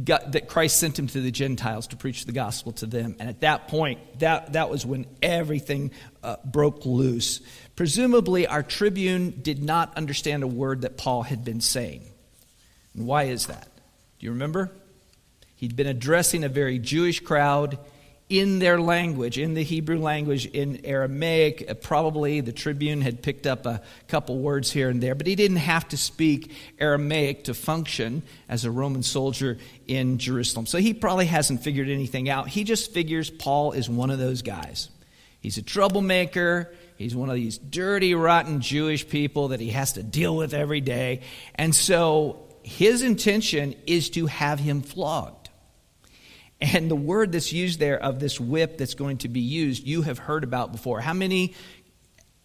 got, 0.04 0.32
that 0.32 0.48
Christ 0.48 0.78
sent 0.78 0.98
him 0.98 1.06
to 1.08 1.20
the 1.20 1.30
Gentiles 1.30 1.86
to 1.88 1.96
preach 1.96 2.24
the 2.24 2.32
gospel 2.32 2.72
to 2.72 2.86
them. 2.86 3.16
And 3.18 3.28
at 3.28 3.40
that 3.40 3.68
point, 3.68 4.18
that, 4.20 4.54
that 4.54 4.70
was 4.70 4.84
when 4.84 5.06
everything 5.22 5.92
uh, 6.22 6.36
broke 6.44 6.86
loose. 6.86 7.40
Presumably, 7.76 8.46
our 8.46 8.62
tribune 8.62 9.40
did 9.42 9.62
not 9.62 9.96
understand 9.96 10.42
a 10.42 10.48
word 10.48 10.82
that 10.82 10.96
Paul 10.96 11.22
had 11.22 11.44
been 11.44 11.60
saying. 11.60 12.02
And 12.94 13.06
why 13.06 13.24
is 13.24 13.46
that? 13.46 13.68
Do 14.18 14.26
you 14.26 14.32
remember? 14.32 14.72
He'd 15.56 15.76
been 15.76 15.86
addressing 15.86 16.44
a 16.44 16.48
very 16.48 16.78
Jewish 16.78 17.20
crowd 17.20 17.78
in 18.28 18.58
their 18.58 18.80
language, 18.80 19.38
in 19.38 19.54
the 19.54 19.62
Hebrew 19.62 19.98
language, 19.98 20.46
in 20.46 20.84
Aramaic. 20.84 21.64
Uh, 21.68 21.74
probably 21.74 22.40
the 22.40 22.52
tribune 22.52 23.00
had 23.00 23.22
picked 23.22 23.46
up 23.46 23.66
a 23.66 23.82
couple 24.08 24.38
words 24.38 24.70
here 24.70 24.88
and 24.88 25.00
there, 25.00 25.14
but 25.14 25.26
he 25.26 25.36
didn't 25.36 25.58
have 25.58 25.88
to 25.88 25.96
speak 25.96 26.52
Aramaic 26.78 27.44
to 27.44 27.54
function 27.54 28.22
as 28.48 28.64
a 28.64 28.70
Roman 28.70 29.02
soldier 29.02 29.58
in 29.86 30.18
Jerusalem. 30.18 30.66
So 30.66 30.78
he 30.78 30.92
probably 30.92 31.26
hasn't 31.26 31.62
figured 31.62 31.88
anything 31.88 32.28
out. 32.28 32.48
He 32.48 32.64
just 32.64 32.92
figures 32.92 33.30
Paul 33.30 33.72
is 33.72 33.88
one 33.88 34.10
of 34.10 34.18
those 34.18 34.42
guys. 34.42 34.88
He's 35.40 35.58
a 35.58 35.62
troublemaker. 35.62 36.74
He's 36.96 37.14
one 37.14 37.28
of 37.28 37.36
these 37.36 37.58
dirty, 37.58 38.14
rotten 38.14 38.60
Jewish 38.60 39.08
people 39.08 39.48
that 39.48 39.60
he 39.60 39.70
has 39.70 39.92
to 39.92 40.02
deal 40.02 40.36
with 40.36 40.54
every 40.54 40.80
day. 40.80 41.20
And 41.54 41.74
so 41.74 42.42
his 42.64 43.02
intention 43.02 43.76
is 43.86 44.10
to 44.10 44.26
have 44.26 44.58
him 44.58 44.82
flogged. 44.82 45.35
And 46.60 46.90
the 46.90 46.96
word 46.96 47.32
that's 47.32 47.52
used 47.52 47.78
there 47.80 48.02
of 48.02 48.18
this 48.18 48.40
whip 48.40 48.78
that's 48.78 48.94
going 48.94 49.18
to 49.18 49.28
be 49.28 49.40
used, 49.40 49.86
you 49.86 50.02
have 50.02 50.18
heard 50.18 50.42
about 50.42 50.72
before. 50.72 51.00
How 51.00 51.12
many, 51.12 51.54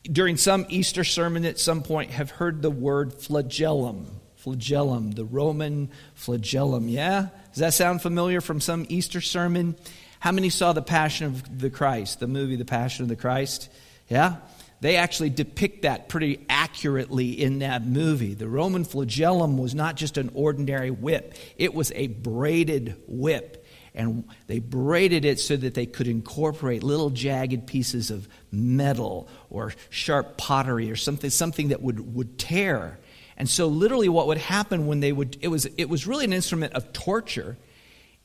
during 0.04 0.36
some 0.36 0.66
Easter 0.70 1.04
sermon 1.04 1.46
at 1.46 1.60
some 1.60 1.82
point, 1.82 2.12
have 2.12 2.32
heard 2.32 2.62
the 2.62 2.72
word 2.72 3.14
flagellum? 3.14 4.08
Flagellum, 4.36 5.12
the 5.12 5.24
Roman 5.24 5.92
flagellum. 6.16 6.90
Yeah? 6.90 7.28
Does 7.52 7.60
that 7.60 7.74
sound 7.74 8.02
familiar 8.02 8.42
from 8.42 8.60
some 8.60 8.86
Easter 8.90 9.22
sermon? 9.22 9.76
How 10.20 10.32
many 10.32 10.50
saw 10.50 10.74
The 10.74 10.82
Passion 10.82 11.28
of 11.28 11.60
the 11.60 11.70
Christ, 11.70 12.20
the 12.20 12.28
movie 12.28 12.56
The 12.56 12.66
Passion 12.66 13.04
of 13.04 13.10
the 13.10 13.16
Christ? 13.16 13.70
Yeah? 14.10 14.38
They 14.82 14.96
actually 14.96 15.30
depict 15.30 15.84
that 15.84 16.10
pretty 16.10 16.44
accurately 16.50 17.30
in 17.40 17.60
that 17.60 17.86
movie. 17.86 18.34
The 18.34 18.48
Roman 18.48 18.84
flagellum 18.84 19.60
was 19.60 19.76
not 19.76 19.96
just 19.96 20.18
an 20.18 20.32
ordinary 20.34 20.90
whip, 20.90 21.36
it 21.56 21.74
was 21.74 21.92
a 21.96 22.08
braided 22.08 23.02
whip 23.08 23.61
and 23.94 24.24
they 24.48 24.60
braided 24.60 25.26
it 25.26 25.40
so 25.40 25.58
that 25.58 25.74
they 25.74 25.86
could 25.86 26.08
incorporate 26.08 26.82
little 26.84 27.10
jagged 27.10 27.68
pieces 27.68 28.10
of 28.10 28.28
metal 28.52 29.28
or 29.50 29.74
sharp 29.90 30.38
pottery 30.38 30.90
or 30.90 30.96
something, 30.96 31.30
something 31.30 31.70
that 31.70 31.82
would, 31.82 32.16
would 32.16 32.38
tear. 32.38 33.00
And 33.36 33.50
so 33.50 33.68
literally 33.68 34.08
what 34.08 34.28
would 34.28 34.38
happen 34.38 34.88
when 34.88 35.00
they 35.00 35.12
would, 35.12 35.38
it 35.42 35.50
was, 35.50 35.66
it 35.78 35.90
was 35.90 36.08
really 36.08 36.26
an 36.26 36.34
instrument 36.34 36.74
of 36.74 36.94
torture. 36.94 37.58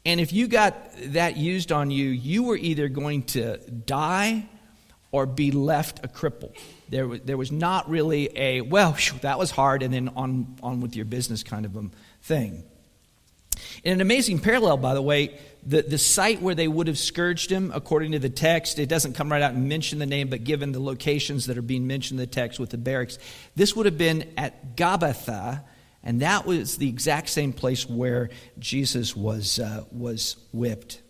And 0.04 0.20
if 0.20 0.32
you 0.32 0.46
got 0.46 0.76
that 1.06 1.36
used 1.36 1.72
on 1.72 1.90
you, 1.90 2.08
you 2.08 2.44
were 2.44 2.56
either 2.56 2.88
going 2.88 3.24
to 3.24 3.56
die 3.56 4.46
or 5.10 5.26
be 5.26 5.50
left 5.50 6.04
a 6.04 6.08
cripple. 6.08 6.54
There 6.88 7.08
was, 7.08 7.20
there 7.22 7.36
was 7.36 7.50
not 7.50 7.88
really 7.88 8.30
a, 8.36 8.60
well, 8.60 8.92
whew, 8.98 9.18
that 9.20 9.38
was 9.38 9.50
hard, 9.50 9.82
and 9.82 9.92
then 9.92 10.10
on, 10.10 10.56
on 10.62 10.80
with 10.80 10.94
your 10.94 11.06
business 11.06 11.42
kind 11.42 11.64
of 11.64 11.76
a 11.76 11.84
thing. 12.22 12.62
In 13.82 13.94
an 13.94 14.00
amazing 14.00 14.38
parallel, 14.38 14.76
by 14.76 14.94
the 14.94 15.02
way, 15.02 15.38
the, 15.66 15.82
the 15.82 15.98
site 15.98 16.40
where 16.40 16.54
they 16.54 16.68
would 16.68 16.86
have 16.86 16.98
scourged 16.98 17.50
him, 17.50 17.72
according 17.74 18.12
to 18.12 18.20
the 18.20 18.30
text, 18.30 18.78
it 18.78 18.88
doesn't 18.88 19.14
come 19.14 19.30
right 19.32 19.42
out 19.42 19.52
and 19.52 19.68
mention 19.68 19.98
the 19.98 20.06
name, 20.06 20.28
but 20.28 20.44
given 20.44 20.70
the 20.70 20.80
locations 20.80 21.46
that 21.46 21.58
are 21.58 21.62
being 21.62 21.88
mentioned 21.88 22.20
in 22.20 22.26
the 22.26 22.32
text 22.32 22.60
with 22.60 22.70
the 22.70 22.78
barracks, 22.78 23.18
this 23.56 23.74
would 23.74 23.86
have 23.86 23.98
been 23.98 24.32
at 24.36 24.76
Gabbatha, 24.76 25.62
and 26.04 26.20
that 26.20 26.46
was 26.46 26.76
the 26.78 26.88
exact 26.88 27.28
same 27.30 27.52
place 27.52 27.88
where 27.88 28.30
Jesus 28.60 29.16
was, 29.16 29.58
uh, 29.58 29.84
was 29.90 30.36
whipped. 30.52 31.02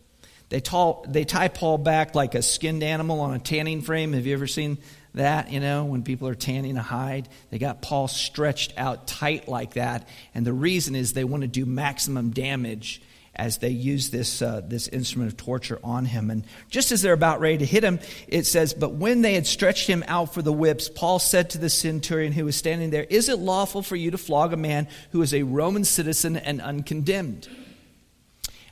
They, 0.49 0.61
tall, 0.61 1.05
they 1.07 1.25
tie 1.25 1.49
Paul 1.49 1.77
back 1.77 2.15
like 2.15 2.35
a 2.35 2.41
skinned 2.41 2.83
animal 2.83 3.21
on 3.21 3.35
a 3.35 3.39
tanning 3.39 3.83
frame. 3.83 4.15
Have 4.15 4.27
you 4.27 4.33
ever 4.33 4.47
seen 4.47 4.79
that, 5.17 5.51
you 5.51 5.61
know, 5.61 5.85
when 5.85 6.03
people 6.03 6.29
are 6.29 6.35
tanning 6.35 6.77
a 6.77 6.83
hide. 6.83 7.29
They 7.51 7.59
got 7.59 7.83
Paul 7.83 8.07
stretched 8.07 8.75
out 8.77 9.07
tight 9.07 9.49
like 9.49 9.75
that. 9.75 10.09
And 10.35 10.47
the 10.47 10.53
reason 10.53 10.95
is 10.95 11.15
they 11.15 11.25
want 11.25 11.41
to 11.41 11.49
do 11.49 11.67
maximum 11.67 12.31
damage 12.31 13.03
as 13.37 13.59
they 13.59 13.69
use 13.69 14.11
this, 14.11 14.43
uh, 14.43 14.63
this 14.65 14.89
instrument 14.89 15.31
of 15.31 15.37
torture 15.37 15.79
on 15.85 16.05
him. 16.07 16.31
And 16.31 16.45
just 16.71 16.91
as 16.91 17.03
they're 17.03 17.13
about 17.13 17.41
ready 17.41 17.59
to 17.59 17.67
hit 17.67 17.85
him, 17.85 18.01
it 18.27 18.47
says, 18.47 18.75
But 18.75 18.95
when 18.95 19.23
they 19.23 19.35
had 19.35 19.47
stretched 19.47 19.87
him 19.87 20.03
out 20.09 20.35
for 20.35 20.43
the 20.43 20.53
whips, 20.53 20.89
Paul 20.89 21.19
said 21.19 21.51
to 21.51 21.59
the 21.59 21.71
centurion 21.71 22.33
who 22.33 22.47
was 22.47 22.57
standing 22.57 22.91
there, 22.91 23.05
Is 23.05 23.29
it 23.29 23.39
lawful 23.39 23.83
for 23.83 23.97
you 23.97 24.11
to 24.11 24.19
flog 24.19 24.53
a 24.53 24.57
man 24.57 24.89
who 25.13 25.23
is 25.23 25.35
a 25.35 25.43
Roman 25.43 25.85
citizen 25.85 26.37
and 26.37 26.61
uncondemned? 26.61 27.49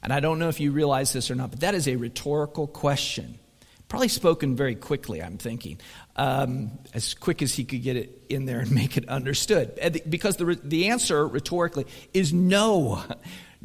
And 0.02 0.12
I 0.12 0.21
don't 0.21 0.38
know 0.38 0.49
if 0.49 0.61
you 0.61 0.73
realize 0.73 1.12
this 1.12 1.30
or 1.30 1.35
not, 1.35 1.50
but 1.50 1.61
that 1.61 1.75
is 1.75 1.88
a 1.88 1.97
rhetorical 1.97 2.66
question. 2.66 3.38
Probably 3.88 4.09
spoken 4.09 4.56
very 4.56 4.75
quickly, 4.75 5.23
I'm 5.23 5.38
thinking, 5.38 5.78
um, 6.16 6.73
as 6.94 7.14
quick 7.14 7.42
as 7.42 7.54
he 7.54 7.64
could 7.64 7.83
get 7.83 7.97
it 7.97 8.25
in 8.28 8.44
there 8.44 8.61
and 8.61 8.71
make 8.73 8.97
it 8.97 9.09
understood. 9.09 9.78
Because 10.09 10.37
the, 10.37 10.59
the 10.62 10.88
answer 10.88 11.26
rhetorically 11.26 11.87
is 12.12 12.33
no. 12.33 13.02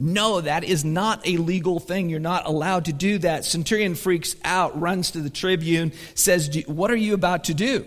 No, 0.01 0.39
that 0.39 0.63
is 0.63 0.85
not 0.85 1.27
a 1.27 1.35
legal 1.35 1.81
thing. 1.81 2.09
You're 2.09 2.21
not 2.21 2.45
allowed 2.45 2.85
to 2.85 2.93
do 2.93 3.17
that. 3.17 3.43
Centurion 3.43 3.95
freaks 3.95 4.33
out, 4.45 4.79
runs 4.79 5.11
to 5.11 5.19
the 5.19 5.29
tribune, 5.29 5.91
says, 6.15 6.63
What 6.67 6.89
are 6.89 6.95
you 6.95 7.13
about 7.13 7.43
to 7.45 7.53
do? 7.53 7.85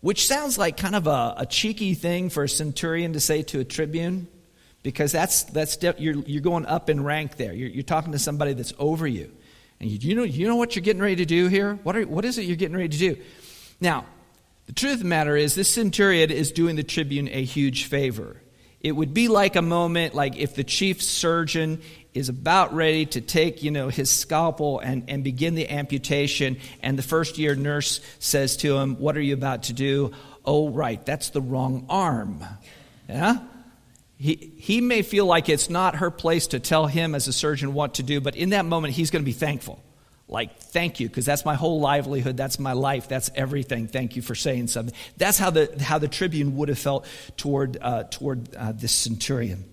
Which 0.00 0.28
sounds 0.28 0.58
like 0.58 0.76
kind 0.76 0.94
of 0.94 1.08
a, 1.08 1.34
a 1.38 1.46
cheeky 1.46 1.94
thing 1.94 2.30
for 2.30 2.44
a 2.44 2.48
centurion 2.48 3.14
to 3.14 3.20
say 3.20 3.42
to 3.42 3.58
a 3.58 3.64
tribune, 3.64 4.28
because 4.84 5.10
that's, 5.10 5.42
that's 5.42 5.76
you're, 5.98 6.14
you're 6.14 6.40
going 6.40 6.66
up 6.66 6.88
in 6.88 7.02
rank 7.02 7.36
there. 7.36 7.52
You're, 7.52 7.68
you're 7.68 7.82
talking 7.82 8.12
to 8.12 8.18
somebody 8.20 8.52
that's 8.52 8.72
over 8.78 9.08
you. 9.08 9.32
And 9.80 9.90
you, 9.90 9.98
you, 10.00 10.14
know, 10.14 10.22
you 10.22 10.46
know 10.46 10.54
what 10.54 10.76
you're 10.76 10.84
getting 10.84 11.02
ready 11.02 11.16
to 11.16 11.26
do 11.26 11.48
here? 11.48 11.74
What, 11.82 11.96
are, 11.96 12.06
what 12.06 12.24
is 12.24 12.38
it 12.38 12.42
you're 12.42 12.56
getting 12.56 12.76
ready 12.76 12.90
to 12.90 12.98
do? 12.98 13.16
Now, 13.80 14.06
the 14.66 14.72
truth 14.72 14.94
of 14.94 14.98
the 15.00 15.04
matter 15.06 15.36
is, 15.36 15.56
this 15.56 15.68
centurion 15.68 16.30
is 16.30 16.52
doing 16.52 16.76
the 16.76 16.84
tribune 16.84 17.28
a 17.28 17.42
huge 17.42 17.86
favor. 17.86 18.36
It 18.80 18.92
would 18.92 19.12
be 19.12 19.28
like 19.28 19.56
a 19.56 19.62
moment 19.62 20.14
like 20.14 20.36
if 20.36 20.54
the 20.54 20.64
chief 20.64 21.02
surgeon 21.02 21.82
is 22.14 22.28
about 22.28 22.74
ready 22.74 23.06
to 23.06 23.20
take, 23.20 23.62
you 23.62 23.70
know, 23.70 23.88
his 23.88 24.10
scalpel 24.10 24.80
and, 24.80 25.04
and 25.08 25.22
begin 25.22 25.54
the 25.54 25.70
amputation, 25.70 26.56
and 26.82 26.98
the 26.98 27.02
first 27.02 27.38
year 27.38 27.54
nurse 27.54 28.00
says 28.18 28.56
to 28.58 28.76
him, 28.76 28.96
What 28.96 29.16
are 29.16 29.20
you 29.20 29.34
about 29.34 29.64
to 29.64 29.72
do? 29.72 30.12
Oh, 30.44 30.70
right, 30.70 31.04
that's 31.04 31.30
the 31.30 31.40
wrong 31.40 31.86
arm. 31.88 32.42
Yeah? 33.08 33.38
He, 34.16 34.52
he 34.58 34.80
may 34.80 35.02
feel 35.02 35.26
like 35.26 35.48
it's 35.48 35.70
not 35.70 35.96
her 35.96 36.10
place 36.10 36.48
to 36.48 36.60
tell 36.60 36.86
him 36.86 37.14
as 37.14 37.28
a 37.28 37.32
surgeon 37.32 37.74
what 37.74 37.94
to 37.94 38.02
do, 38.02 38.20
but 38.20 38.36
in 38.36 38.50
that 38.50 38.64
moment, 38.64 38.94
he's 38.94 39.10
going 39.10 39.22
to 39.22 39.26
be 39.26 39.32
thankful 39.32 39.82
like 40.30 40.58
thank 40.58 41.00
you 41.00 41.08
because 41.08 41.26
that's 41.26 41.44
my 41.44 41.56
whole 41.56 41.80
livelihood 41.80 42.36
that's 42.36 42.58
my 42.58 42.72
life 42.72 43.08
that's 43.08 43.30
everything. 43.34 43.88
Thank 43.88 44.16
you 44.16 44.22
for 44.22 44.34
saying 44.34 44.68
something. 44.68 44.94
That's 45.16 45.38
how 45.38 45.50
the 45.50 45.76
how 45.80 45.98
the 45.98 46.08
tribune 46.08 46.56
would 46.56 46.68
have 46.68 46.78
felt 46.78 47.06
toward 47.36 47.76
uh, 47.80 48.04
toward 48.04 48.54
uh, 48.54 48.72
this 48.72 48.92
centurion. 48.92 49.64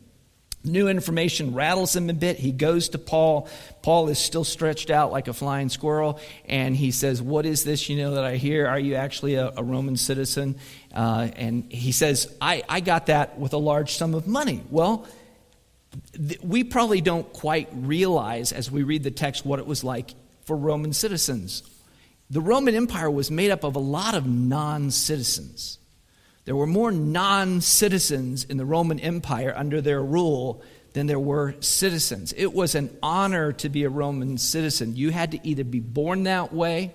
New 0.64 0.88
information 0.90 1.54
rattles 1.54 1.96
him 1.96 2.10
a 2.10 2.14
bit. 2.14 2.38
He 2.38 2.52
goes 2.52 2.90
to 2.90 2.98
paul. 2.98 3.48
Paul 3.84 4.10
is 4.10 4.18
still 4.18 4.44
stretched 4.44 4.90
out 4.90 5.12
like 5.12 5.28
a 5.28 5.34
flying 5.34 5.70
squirrel 5.70 6.20
and 6.46 6.76
he 6.76 6.92
says 6.92 7.22
what 7.22 7.46
is 7.46 7.64
this 7.64 7.88
you 7.88 7.98
know 7.98 8.16
that 8.16 8.26
i 8.26 8.36
hear? 8.36 8.68
Are 8.68 8.80
you 8.80 8.96
actually 8.96 9.36
a, 9.36 9.54
a 9.56 9.64
roman 9.64 9.96
citizen? 9.96 10.58
Uh, 10.94 11.30
and 11.36 11.72
he 11.72 11.92
says 11.92 12.36
I, 12.42 12.64
I 12.68 12.80
got 12.80 13.06
that 13.06 13.38
with 13.38 13.54
a 13.54 13.60
large 13.60 13.94
sum 13.94 14.16
of 14.16 14.28
money. 14.28 14.64
Well 14.72 15.06
we 16.44 16.64
probably 16.64 17.02
don't 17.02 17.32
quite 17.32 17.70
realize 17.74 18.52
as 18.52 18.70
we 18.72 18.84
read 18.84 19.04
the 19.04 19.12
text 19.12 19.46
what 19.46 19.60
it 19.60 19.66
was 19.66 19.84
like 19.84 20.14
for 20.48 20.56
Roman 20.56 20.94
citizens. 20.94 21.62
The 22.30 22.39
Roman 22.39 22.74
Empire 22.74 23.12
was 23.12 23.30
made 23.30 23.51
up 23.51 23.66
of 23.66 23.75
a 23.75 23.80
lot 23.80 24.16
of 24.16 24.25
non 24.25 24.92
citizens. 24.92 25.77
There 26.46 26.56
were 26.56 26.66
more 26.66 26.92
non 26.92 27.60
citizens 27.60 28.46
in 28.46 28.56
the 28.56 28.66
Roman 28.66 29.00
Empire 29.00 29.54
under 29.56 29.82
their 29.82 30.01
rule 30.01 30.63
than 30.94 31.06
there 31.08 31.20
were 31.20 31.56
citizens. 31.60 32.34
It 32.36 32.54
was 32.54 32.75
an 32.75 32.98
honor 33.04 33.51
to 33.54 33.68
be 33.68 33.84
a 33.84 33.89
Roman 33.89 34.38
citizen. 34.38 34.96
You 34.96 35.12
had 35.12 35.32
to 35.34 35.48
either 35.48 35.66
be 35.66 35.82
born 35.82 36.24
that 36.24 36.54
way 36.54 36.94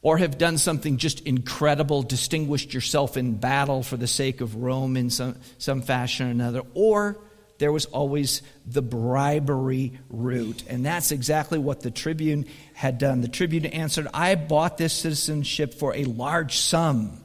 or 0.00 0.16
have 0.16 0.38
done 0.38 0.56
something 0.56 0.96
just 0.96 1.20
incredible, 1.20 2.02
distinguished 2.02 2.72
yourself 2.72 3.18
in 3.18 3.34
battle 3.34 3.82
for 3.82 3.98
the 3.98 4.08
sake 4.08 4.40
of 4.40 4.56
Rome 4.56 4.96
in 4.96 5.10
some, 5.10 5.36
some 5.58 5.82
fashion 5.82 6.26
or 6.26 6.30
another, 6.30 6.62
or 6.74 7.18
there 7.62 7.70
was 7.70 7.84
always 7.86 8.42
the 8.66 8.82
bribery 8.82 9.92
route. 10.10 10.64
And 10.68 10.84
that's 10.84 11.12
exactly 11.12 11.60
what 11.60 11.80
the 11.80 11.92
tribune 11.92 12.46
had 12.74 12.98
done. 12.98 13.20
The 13.20 13.28
tribune 13.28 13.66
answered, 13.66 14.08
I 14.12 14.34
bought 14.34 14.78
this 14.78 14.92
citizenship 14.92 15.74
for 15.74 15.94
a 15.94 16.02
large 16.02 16.58
sum. 16.58 17.22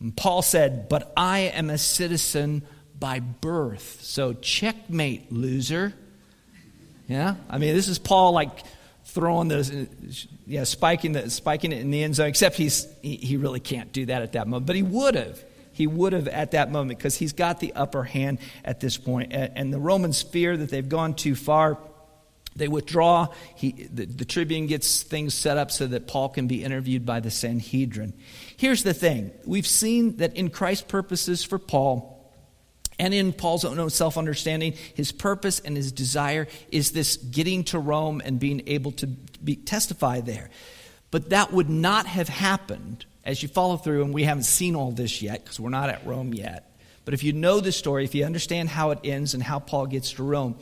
And 0.00 0.16
Paul 0.16 0.40
said, 0.40 0.88
But 0.88 1.12
I 1.14 1.40
am 1.40 1.68
a 1.68 1.76
citizen 1.76 2.62
by 2.98 3.20
birth. 3.20 3.98
So, 4.00 4.32
checkmate, 4.32 5.30
loser. 5.30 5.92
Yeah? 7.06 7.34
I 7.50 7.58
mean, 7.58 7.74
this 7.74 7.88
is 7.88 7.98
Paul 7.98 8.32
like 8.32 8.64
throwing 9.04 9.48
those, 9.48 9.70
yeah, 10.46 10.64
spiking, 10.64 11.12
the, 11.12 11.28
spiking 11.28 11.72
it 11.72 11.80
in 11.82 11.90
the 11.90 12.02
end 12.02 12.14
zone, 12.14 12.28
except 12.28 12.56
he's, 12.56 12.86
he, 13.02 13.16
he 13.16 13.36
really 13.36 13.60
can't 13.60 13.92
do 13.92 14.06
that 14.06 14.22
at 14.22 14.32
that 14.32 14.48
moment. 14.48 14.66
But 14.66 14.76
he 14.76 14.82
would 14.82 15.16
have 15.16 15.38
he 15.78 15.86
would 15.86 16.12
have 16.12 16.26
at 16.26 16.50
that 16.50 16.72
moment 16.72 16.98
because 16.98 17.16
he's 17.16 17.32
got 17.32 17.60
the 17.60 17.72
upper 17.74 18.02
hand 18.02 18.38
at 18.64 18.80
this 18.80 18.96
point. 18.96 19.32
And 19.32 19.72
the 19.72 19.78
Romans 19.78 20.20
fear 20.20 20.56
that 20.56 20.70
they've 20.70 20.88
gone 20.88 21.14
too 21.14 21.36
far. 21.36 21.78
They 22.56 22.66
withdraw. 22.66 23.28
He, 23.54 23.70
the, 23.70 24.04
the 24.04 24.24
tribune 24.24 24.66
gets 24.66 25.04
things 25.04 25.34
set 25.34 25.56
up 25.56 25.70
so 25.70 25.86
that 25.86 26.08
Paul 26.08 26.30
can 26.30 26.48
be 26.48 26.64
interviewed 26.64 27.06
by 27.06 27.20
the 27.20 27.30
Sanhedrin. 27.30 28.12
Here's 28.56 28.82
the 28.82 28.92
thing 28.92 29.30
we've 29.46 29.68
seen 29.68 30.16
that 30.16 30.34
in 30.34 30.50
Christ's 30.50 30.86
purposes 30.88 31.44
for 31.44 31.60
Paul, 31.60 32.28
and 32.98 33.14
in 33.14 33.32
Paul's 33.32 33.64
own 33.64 33.88
self 33.90 34.18
understanding, 34.18 34.74
his 34.94 35.12
purpose 35.12 35.60
and 35.60 35.76
his 35.76 35.92
desire 35.92 36.48
is 36.72 36.90
this 36.90 37.18
getting 37.18 37.62
to 37.64 37.78
Rome 37.78 38.20
and 38.24 38.40
being 38.40 38.64
able 38.66 38.90
to 38.92 39.06
be, 39.06 39.54
testify 39.54 40.22
there. 40.22 40.50
But 41.12 41.30
that 41.30 41.52
would 41.52 41.70
not 41.70 42.06
have 42.06 42.28
happened 42.28 43.04
as 43.24 43.42
you 43.42 43.48
follow 43.48 43.76
through, 43.76 44.04
and 44.04 44.14
we 44.14 44.24
haven't 44.24 44.44
seen 44.44 44.74
all 44.74 44.90
this 44.90 45.22
yet 45.22 45.42
because 45.42 45.60
we're 45.60 45.70
not 45.70 45.88
at 45.90 46.06
Rome 46.06 46.32
yet. 46.32 46.76
But 47.04 47.14
if 47.14 47.22
you 47.22 47.32
know 47.32 47.60
the 47.60 47.72
story, 47.72 48.04
if 48.04 48.14
you 48.14 48.24
understand 48.24 48.68
how 48.68 48.90
it 48.90 48.98
ends 49.04 49.34
and 49.34 49.42
how 49.42 49.58
Paul 49.58 49.86
gets 49.86 50.12
to 50.12 50.22
Rome, 50.22 50.56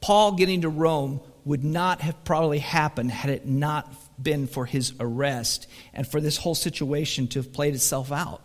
Paul 0.00 0.32
getting 0.32 0.62
to 0.62 0.68
Rome 0.68 1.20
would 1.44 1.62
not 1.64 2.00
have 2.00 2.24
probably 2.24 2.58
happened 2.58 3.10
had 3.10 3.30
it 3.30 3.46
not 3.46 3.92
been 4.20 4.46
for 4.46 4.66
his 4.66 4.94
arrest 5.00 5.68
and 5.92 6.06
for 6.06 6.20
this 6.20 6.36
whole 6.36 6.54
situation 6.54 7.28
to 7.28 7.38
have 7.38 7.52
played 7.52 7.74
itself 7.74 8.12
out. 8.12 8.42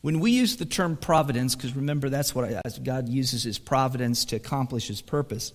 When 0.00 0.20
we 0.20 0.30
use 0.30 0.56
the 0.56 0.64
term 0.64 0.96
providence, 0.96 1.56
because 1.56 1.74
remember 1.74 2.08
that's 2.08 2.34
what 2.34 2.62
God 2.84 3.08
uses 3.08 3.42
his 3.42 3.58
providence 3.58 4.24
to 4.26 4.36
accomplish 4.36 4.86
his 4.86 5.02
purpose. 5.02 5.52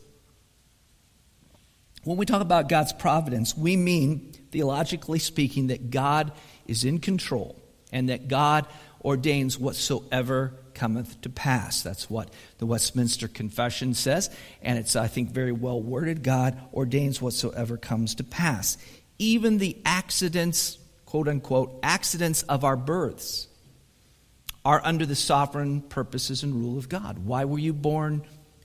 When 2.04 2.18
we 2.18 2.26
talk 2.26 2.42
about 2.42 2.68
God's 2.68 2.92
providence, 2.92 3.56
we 3.56 3.78
mean, 3.78 4.34
theologically 4.52 5.20
speaking, 5.20 5.68
that 5.68 5.90
God 5.90 6.34
is 6.68 6.84
in 6.84 7.00
control 7.00 7.62
and 7.92 8.10
that 8.10 8.28
God 8.28 8.66
ordains 9.04 9.60
whatsoever 9.60 10.54
cometh 10.74 11.22
to 11.22 11.30
pass. 11.30 11.84
That's 11.84 12.10
what 12.10 12.30
the 12.58 12.66
Westminster 12.66 13.28
Confession 13.28 13.94
says, 13.94 14.30
and 14.62 14.80
it's, 14.80 14.96
I 14.96 15.08
think, 15.08 15.30
very 15.30 15.52
well 15.52 15.82
worded. 15.82 16.24
God 16.24 16.60
ordains 16.74 17.22
whatsoever 17.22 17.78
comes 17.78 18.16
to 18.16 18.24
pass. 18.24 18.78
Even 19.20 19.60
the 19.60 19.78
accidents, 19.86 20.80
quote 21.06 21.28
unquote, 21.28 21.80
accidents 21.84 22.44
of 22.44 22.64
our 22.64 22.76
births 22.76 23.48
are 24.66 24.82
under 24.84 25.06
the 25.06 25.16
sovereign 25.16 25.82
purposes 25.82 26.44
and 26.44 26.56
rule 26.56 26.78
of 26.78 26.90
God. 26.90 27.20
Why 27.20 27.46
were 27.46 27.60
you 27.60 27.74
born 27.74 28.24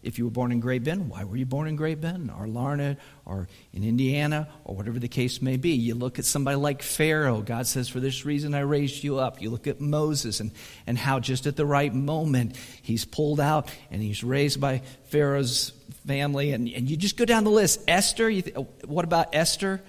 if 0.09 0.19
you 0.19 0.25
were 0.25 0.31
born 0.31 0.51
in 0.53 0.59
Great 0.59 0.85
Bend, 0.85 1.11
why 1.11 1.25
were 1.25 1.37
you 1.37 1.45
born 1.45 1.69
in 1.69 1.77
Great 1.77 2.01
Bend 2.01 2.31
or 2.31 2.49
Larned 2.49 2.97
or 3.27 3.47
in 3.75 3.85
Indiana 3.85 4.49
or 4.65 4.75
whatever 4.75 4.99
the 4.99 5.09
case 5.09 5.43
may 5.43 5.59
be? 5.59 5.73
You 5.73 5.95
look 5.95 6.19
at 6.19 6.25
somebody 6.25 6.57
like 6.57 6.83
Pharaoh. 6.83 7.43
God 7.43 7.67
says, 7.67 7.91
For 7.91 8.01
this 8.01 8.25
reason 8.25 8.55
I 8.55 8.61
raised 8.61 9.05
you 9.05 9.19
up. 9.19 9.43
You 9.43 9.51
look 9.51 9.67
at 9.67 9.83
Moses 9.83 10.41
and, 10.41 10.51
and 10.87 10.97
how 10.97 11.21
just 11.21 11.47
at 11.47 11.57
the 11.57 11.67
right 11.67 11.95
moment 11.95 12.57
he's 12.83 13.05
pulled 13.05 13.39
out 13.39 13.71
and 13.91 14.03
he's 14.03 14.25
raised 14.25 14.61
by 14.61 14.81
Pharaoh's 15.11 15.73
family. 16.07 16.53
And, 16.53 16.67
and 16.69 16.91
you 16.91 16.97
just 16.97 17.19
go 17.19 17.27
down 17.27 17.45
the 17.45 17.51
list. 17.51 17.83
Esther, 17.87 18.31
th- 18.31 18.57
what 18.87 19.05
about 19.05 19.35
Esther? 19.35 19.83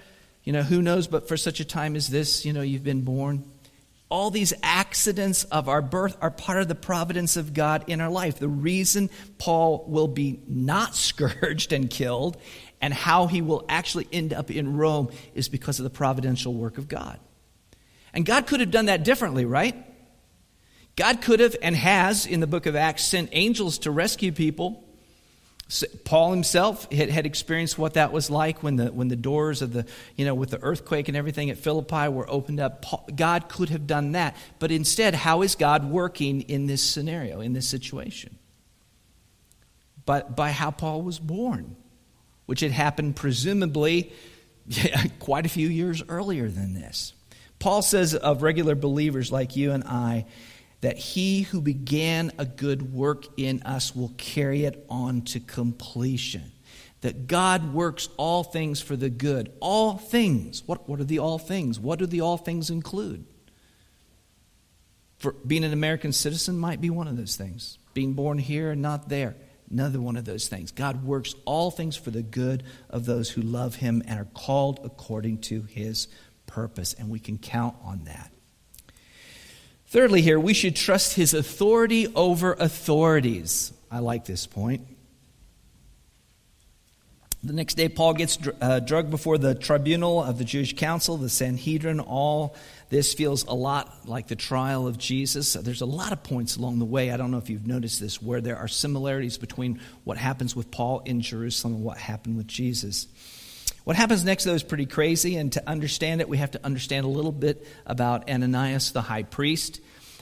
You 0.44 0.52
know, 0.52 0.64
who 0.64 0.82
knows, 0.82 1.08
but 1.08 1.30
for 1.30 1.38
such 1.38 1.62
a 1.62 1.66
time 1.66 1.96
as 1.96 2.10
this, 2.10 2.46
you 2.46 2.52
know, 2.52 2.62
you've 2.62 2.84
been 2.84 3.02
born 3.02 3.50
all 4.10 4.32
these 4.32 4.54
accidents 4.64 5.44
of 5.46 5.70
our 5.70 5.84
birth 5.84 6.18
are 6.20 6.32
part 6.32 6.62
of 6.62 6.68
the 6.68 6.76
providence 6.76 7.38
of 7.38 7.54
God 7.54 7.84
in 7.88 8.02
our 8.02 8.10
life. 8.10 8.40
The 8.40 8.48
reason 8.48 9.10
Paul 9.38 9.86
will 9.88 10.08
be 10.08 10.42
not 10.48 10.96
scourged 10.96 11.72
and 11.72 11.90
killed 11.90 12.38
and 12.82 12.94
how 12.94 13.28
he 13.28 13.42
will 13.42 13.66
actually 13.70 14.08
end 14.12 14.34
up 14.34 14.50
in 14.50 14.78
Rome 14.78 15.10
is 15.36 15.48
because 15.48 15.80
of 15.80 15.84
the 15.84 15.90
providential 15.90 16.54
work 16.54 16.78
of 16.78 16.88
God. 16.88 17.20
And 18.14 18.26
God 18.26 18.48
could 18.48 18.62
have 18.62 18.72
done 18.72 18.86
that 18.86 19.04
differently, 19.04 19.46
right? 19.46 19.76
God 20.96 21.22
could 21.22 21.40
have 21.40 21.56
and 21.62 21.76
has 21.76 22.26
in 22.26 22.40
the 22.40 22.48
book 22.48 22.66
of 22.66 22.76
Acts 22.76 23.04
sent 23.04 23.30
angels 23.32 23.78
to 23.80 23.92
rescue 23.92 24.32
people 24.32 24.84
Paul 26.04 26.32
himself 26.32 26.92
had, 26.92 27.10
had, 27.10 27.28
experienced 27.28 27.78
what 27.78 27.94
that 27.94 28.12
was 28.12 28.32
like 28.32 28.64
when 28.64 28.76
the, 28.78 28.92
when 28.92 29.08
the 29.08 29.16
doors 29.16 29.62
of 29.62 29.72
the, 29.72 29.86
you 30.16 30.26
know, 30.26 30.34
with 30.34 30.50
the 30.50 30.62
earthquake 30.64 31.08
and 31.10 31.16
everything 31.16 31.52
at 31.52 31.60
Philippi 31.60 32.08
were 32.08 32.28
opened 32.28 32.60
up. 32.60 32.82
Paul, 32.82 33.08
God 33.16 33.50
could 33.50 33.70
have 33.70 33.86
done 33.86 34.14
that. 34.14 34.36
But 34.58 34.72
instead, 34.72 35.14
how 35.14 35.44
is 35.44 35.54
God 35.54 35.86
working 35.86 36.42
in 36.42 36.66
this 36.66 36.82
scenario, 36.82 37.40
in 37.40 37.54
this 37.54 37.68
situation? 37.68 38.40
But 40.08 40.36
by 40.36 40.50
how 40.50 40.72
Paul 40.72 41.04
was 41.04 41.20
born, 41.20 41.76
which 42.48 42.62
had 42.62 42.72
happened 42.72 43.16
presumably 43.16 44.12
quite 45.20 45.46
a 45.46 45.50
few 45.50 45.68
years 45.68 46.02
earlier 46.10 46.48
than 46.48 46.74
this. 46.74 47.14
Paul 47.60 47.84
says 47.84 48.16
of 48.16 48.42
regular 48.42 48.74
believers 48.74 49.32
like 49.32 49.56
you 49.56 49.72
and 49.72 49.84
I, 49.84 50.26
that 50.82 50.98
he 50.98 51.42
who 51.42 51.62
began 51.62 52.32
a 52.38 52.46
good 52.46 52.94
work 52.94 53.26
in 53.38 53.62
us 53.64 53.96
will 53.96 54.14
carry 54.18 54.64
it 54.64 54.86
on 54.90 55.22
to 55.24 55.40
completion. 55.40 56.52
That 57.02 57.28
God 57.28 57.74
works 57.74 58.10
all 58.18 58.44
things 58.44 58.82
for 58.82 58.96
the 58.96 59.10
good. 59.10 59.52
All 59.60 59.98
things. 59.98 60.64
What, 60.66 60.88
what 60.88 61.00
are 61.00 61.06
the 61.06 61.20
all 61.20 61.40
things? 61.40 61.80
What 61.80 62.00
do 62.00 62.06
the 62.06 62.22
all 62.22 62.38
things 62.38 62.70
include? 62.70 63.26
For 65.18 65.34
being 65.46 65.64
an 65.64 65.74
American 65.74 66.14
citizen 66.14 66.58
might 66.58 66.80
be 66.82 66.90
one 66.90 67.08
of 67.08 67.18
those 67.18 67.36
things. 67.36 67.78
Being 67.94 68.14
born 68.14 68.38
here 68.38 68.72
and 68.72 68.82
not 68.82 69.10
there. 69.10 69.36
Another 69.70 70.02
one 70.02 70.16
of 70.16 70.26
those 70.26 70.48
things. 70.48 70.72
God 70.72 71.04
works 71.04 71.36
all 71.46 71.72
things 71.72 71.96
for 71.96 72.10
the 72.10 72.24
good 72.24 72.64
of 72.90 73.06
those 73.06 73.30
who 73.30 73.42
love 73.42 73.76
him 73.76 74.02
and 74.08 74.20
are 74.20 74.28
called 74.34 74.80
according 74.84 75.40
to 75.42 75.62
his 75.64 76.08
purpose. 76.48 76.94
And 76.94 77.10
we 77.10 77.20
can 77.20 77.38
count 77.38 77.76
on 77.84 78.06
that. 78.06 78.32
Thirdly, 79.90 80.22
here, 80.22 80.40
we 80.40 80.54
should 80.54 80.76
trust 80.76 81.16
his 81.16 81.34
authority 81.34 82.08
over 82.14 82.54
authorities. 82.54 83.74
I 83.90 84.00
like 84.00 84.24
this 84.24 84.46
point. 84.46 84.86
The 87.44 87.54
next 87.54 87.74
day, 87.74 87.90
Paul 87.90 88.14
gets 88.14 88.38
uh, 88.62 88.82
drugged 88.82 89.10
before 89.10 89.40
the 89.40 89.56
tribunal 89.56 90.22
of 90.22 90.38
the 90.38 90.44
Jewish 90.44 90.76
council, 90.76 91.18
the 91.18 91.28
Sanhedrin. 91.28 92.02
All 92.02 92.56
this 92.90 93.16
feels 93.16 93.46
a 93.46 93.54
lot 93.56 94.08
like 94.08 94.28
the 94.28 94.36
trial 94.36 94.86
of 94.86 95.00
Jesus. 95.00 95.54
There's 95.54 95.82
a 95.82 95.88
lot 95.88 96.12
of 96.12 96.22
points 96.22 96.58
along 96.58 96.78
the 96.78 96.86
way. 96.86 97.12
I 97.12 97.18
don't 97.18 97.32
know 97.32 97.40
if 97.40 97.50
you've 97.50 97.66
noticed 97.66 98.00
this, 98.00 98.22
where 98.22 98.42
there 98.42 98.58
are 98.58 98.68
similarities 98.68 99.40
between 99.40 99.80
what 100.04 100.18
happens 100.18 100.56
with 100.56 100.70
Paul 100.70 101.02
in 101.06 101.22
Jerusalem 101.22 101.74
and 101.76 101.84
what 101.84 101.98
happened 101.98 102.38
with 102.38 102.48
Jesus. 102.48 103.08
What 103.90 103.98
happens 103.98 104.24
next, 104.24 104.44
though, 104.44 104.54
is 104.54 104.62
pretty 104.62 104.86
crazy, 104.86 105.36
and 105.36 105.52
to 105.54 105.68
understand 105.68 106.22
it, 106.22 106.30
we 106.30 106.38
have 106.38 106.52
to 106.52 106.64
understand 106.64 107.08
a 107.08 107.10
little 107.10 107.32
bit 107.32 107.66
about 107.88 108.30
Ananias 108.30 108.92
the 108.92 109.02
high 109.02 109.24
priest. 109.24 109.82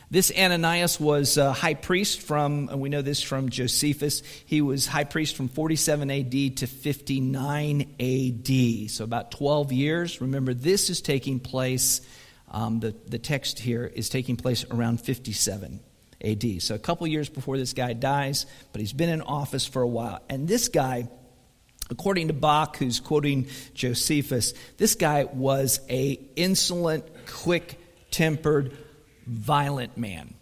This 0.09 0.31
Ananias 0.31 1.01
was 1.01 1.35
high 1.35 1.73
priest 1.73 2.21
from, 2.21 2.69
and 2.69 2.79
we 2.79 2.87
know 2.87 3.01
this 3.01 3.21
from 3.21 3.49
Josephus, 3.49 4.23
he 4.45 4.61
was 4.61 4.87
high 4.87 5.03
priest 5.03 5.35
from 5.35 5.49
47 5.49 6.09
AD 6.09 6.57
to 6.59 6.65
59 6.65 7.95
AD, 7.99 8.89
so 8.89 9.03
about 9.03 9.31
12 9.31 9.73
years. 9.73 10.21
Remember, 10.21 10.53
this 10.53 10.89
is 10.89 11.01
taking 11.01 11.41
place, 11.41 11.99
um, 12.49 12.79
the, 12.79 12.95
the 13.07 13.19
text 13.19 13.59
here 13.59 13.83
is 13.83 14.07
taking 14.07 14.37
place 14.37 14.63
around 14.71 15.01
57 15.01 15.81
AD. 16.23 16.61
So 16.61 16.73
a 16.73 16.79
couple 16.79 17.05
years 17.05 17.27
before 17.27 17.57
this 17.57 17.73
guy 17.73 17.91
dies, 17.91 18.45
but 18.71 18.79
he's 18.79 18.93
been 18.93 19.09
in 19.09 19.21
office 19.21 19.65
for 19.65 19.81
a 19.81 19.87
while. 19.87 20.21
And 20.29 20.47
this 20.47 20.69
guy 20.69 21.09
According 21.89 22.27
to 22.27 22.33
Bock, 22.33 22.77
who's 22.77 22.99
quoting 22.99 23.47
Josephus, 23.73 24.53
this 24.77 24.95
guy 24.95 25.23
was 25.23 25.79
a 25.89 26.19
insolent, 26.35 27.05
quick-tempered, 27.27 28.75
violent 29.25 29.97
man. 29.97 30.33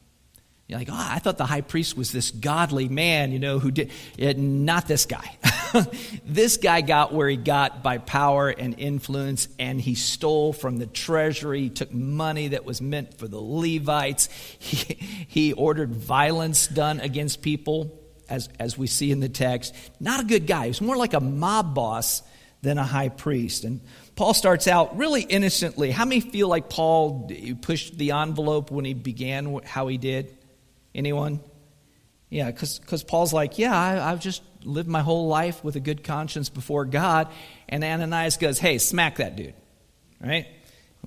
You're 0.67 0.79
like, 0.79 0.89
oh, 0.91 0.95
I 0.97 1.19
thought 1.19 1.37
the 1.37 1.45
high 1.45 1.61
priest 1.61 1.95
was 1.95 2.11
this 2.11 2.31
godly 2.31 2.89
man, 2.89 3.31
you 3.31 3.37
know, 3.37 3.59
who 3.59 3.69
did. 3.69 3.91
It, 4.17 4.39
not 4.39 4.87
this 4.87 5.05
guy. 5.05 5.37
this 6.25 6.57
guy 6.57 6.81
got 6.81 7.13
where 7.13 7.29
he 7.29 7.37
got 7.37 7.83
by 7.83 7.99
power 7.99 8.49
and 8.49 8.79
influence, 8.79 9.47
and 9.59 9.79
he 9.79 9.93
stole 9.93 10.53
from 10.53 10.77
the 10.77 10.87
treasury. 10.87 11.61
He 11.61 11.69
took 11.69 11.93
money 11.93 12.47
that 12.49 12.65
was 12.65 12.81
meant 12.81 13.19
for 13.19 13.27
the 13.27 13.39
Levites. 13.39 14.29
He, 14.57 14.95
he 15.27 15.53
ordered 15.53 15.93
violence 15.93 16.65
done 16.67 16.99
against 16.99 17.43
people 17.43 17.91
as, 18.29 18.49
as 18.59 18.77
we 18.77 18.87
see 18.87 19.11
in 19.11 19.19
the 19.19 19.29
text. 19.29 19.73
Not 19.99 20.19
a 20.19 20.23
good 20.23 20.47
guy. 20.47 20.63
He 20.63 20.69
was 20.69 20.81
more 20.81 20.97
like 20.97 21.13
a 21.13 21.19
mob 21.19 21.75
boss 21.75 22.23
than 22.61 22.77
a 22.77 22.83
high 22.83 23.09
priest. 23.09 23.63
And 23.63 23.81
Paul 24.15 24.33
starts 24.33 24.67
out 24.67 24.97
really 24.97 25.21
innocently. 25.21 25.91
How 25.91 26.05
many 26.05 26.21
feel 26.21 26.47
like 26.47 26.69
Paul 26.69 27.31
pushed 27.61 27.97
the 27.97 28.11
envelope 28.11 28.71
when 28.71 28.85
he 28.85 28.93
began 28.93 29.61
how 29.63 29.87
he 29.87 29.97
did? 29.97 30.35
Anyone? 30.93 31.41
Yeah, 32.29 32.51
because 32.51 33.03
Paul's 33.03 33.33
like, 33.33 33.59
yeah, 33.59 33.77
I, 33.77 34.11
I've 34.11 34.19
just 34.19 34.41
lived 34.63 34.89
my 34.89 35.01
whole 35.01 35.27
life 35.27 35.63
with 35.63 35.75
a 35.75 35.79
good 35.79 36.03
conscience 36.03 36.49
before 36.49 36.85
God. 36.85 37.27
And 37.69 37.83
Ananias 37.83 38.37
goes, 38.37 38.57
hey, 38.57 38.79
smack 38.79 39.17
that 39.17 39.35
dude. 39.35 39.53
Right? 40.19 40.47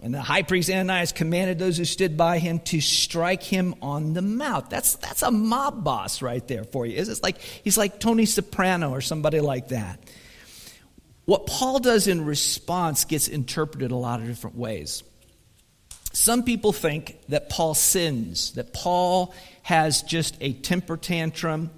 And 0.03 0.15
the 0.15 0.21
high 0.21 0.43
priest 0.43 0.71
Ananias 0.71 1.13
commanded 1.13 1.59
those 1.59 1.77
who 1.77 1.85
stood 1.85 2.17
by 2.17 2.39
him 2.39 2.61
to 2.61 2.81
strike 2.81 3.43
him 3.43 3.75
on 3.83 4.15
the 4.15 4.23
mouth. 4.23 4.69
That's, 4.69 4.97
that's 4.97 5.23
a 5.23 5.31
mob 5.31 5.85
boss 5.85 6.23
right 6.23 6.47
there 6.47 6.65
for 6.65 6.87
you. 6.87 6.97
It's 6.97 7.23
like, 7.23 7.41
he's 7.41 7.79
like 7.79 8.01
Tony 8.01 8.27
Soprano 8.27 8.91
or 8.91 9.01
somebody 9.01 9.41
like 9.41 9.69
that. 9.69 10.01
What 11.25 11.47
Paul 11.47 11.79
does 11.79 12.09
in 12.09 12.25
response 12.25 13.05
gets 13.05 13.29
interpreted 13.29 13.91
a 13.91 13.97
lot 13.97 14.21
of 14.21 14.27
different 14.27 14.57
ways. 14.57 15.03
Some 16.13 16.43
people 16.43 16.73
think 16.73 17.19
that 17.29 17.51
Paul 17.51 17.75
sins, 17.75 18.53
that 18.53 18.73
Paul 18.73 19.35
has 19.63 20.03
just 20.03 20.37
a 20.41 20.55
temper 20.55 20.97
tantrum 20.97 21.71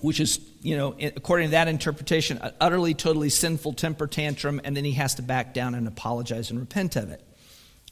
which 0.00 0.20
is, 0.20 0.40
you 0.62 0.76
know, 0.76 0.94
according 1.00 1.48
to 1.48 1.50
that 1.52 1.68
interpretation, 1.68 2.38
an 2.38 2.52
utterly, 2.60 2.94
totally 2.94 3.30
sinful 3.30 3.74
temper 3.74 4.06
tantrum, 4.06 4.60
and 4.62 4.76
then 4.76 4.84
he 4.84 4.92
has 4.92 5.14
to 5.16 5.22
back 5.22 5.54
down 5.54 5.74
and 5.74 5.88
apologize 5.88 6.50
and 6.50 6.60
repent 6.60 6.96
of 6.96 7.10
it. 7.10 7.22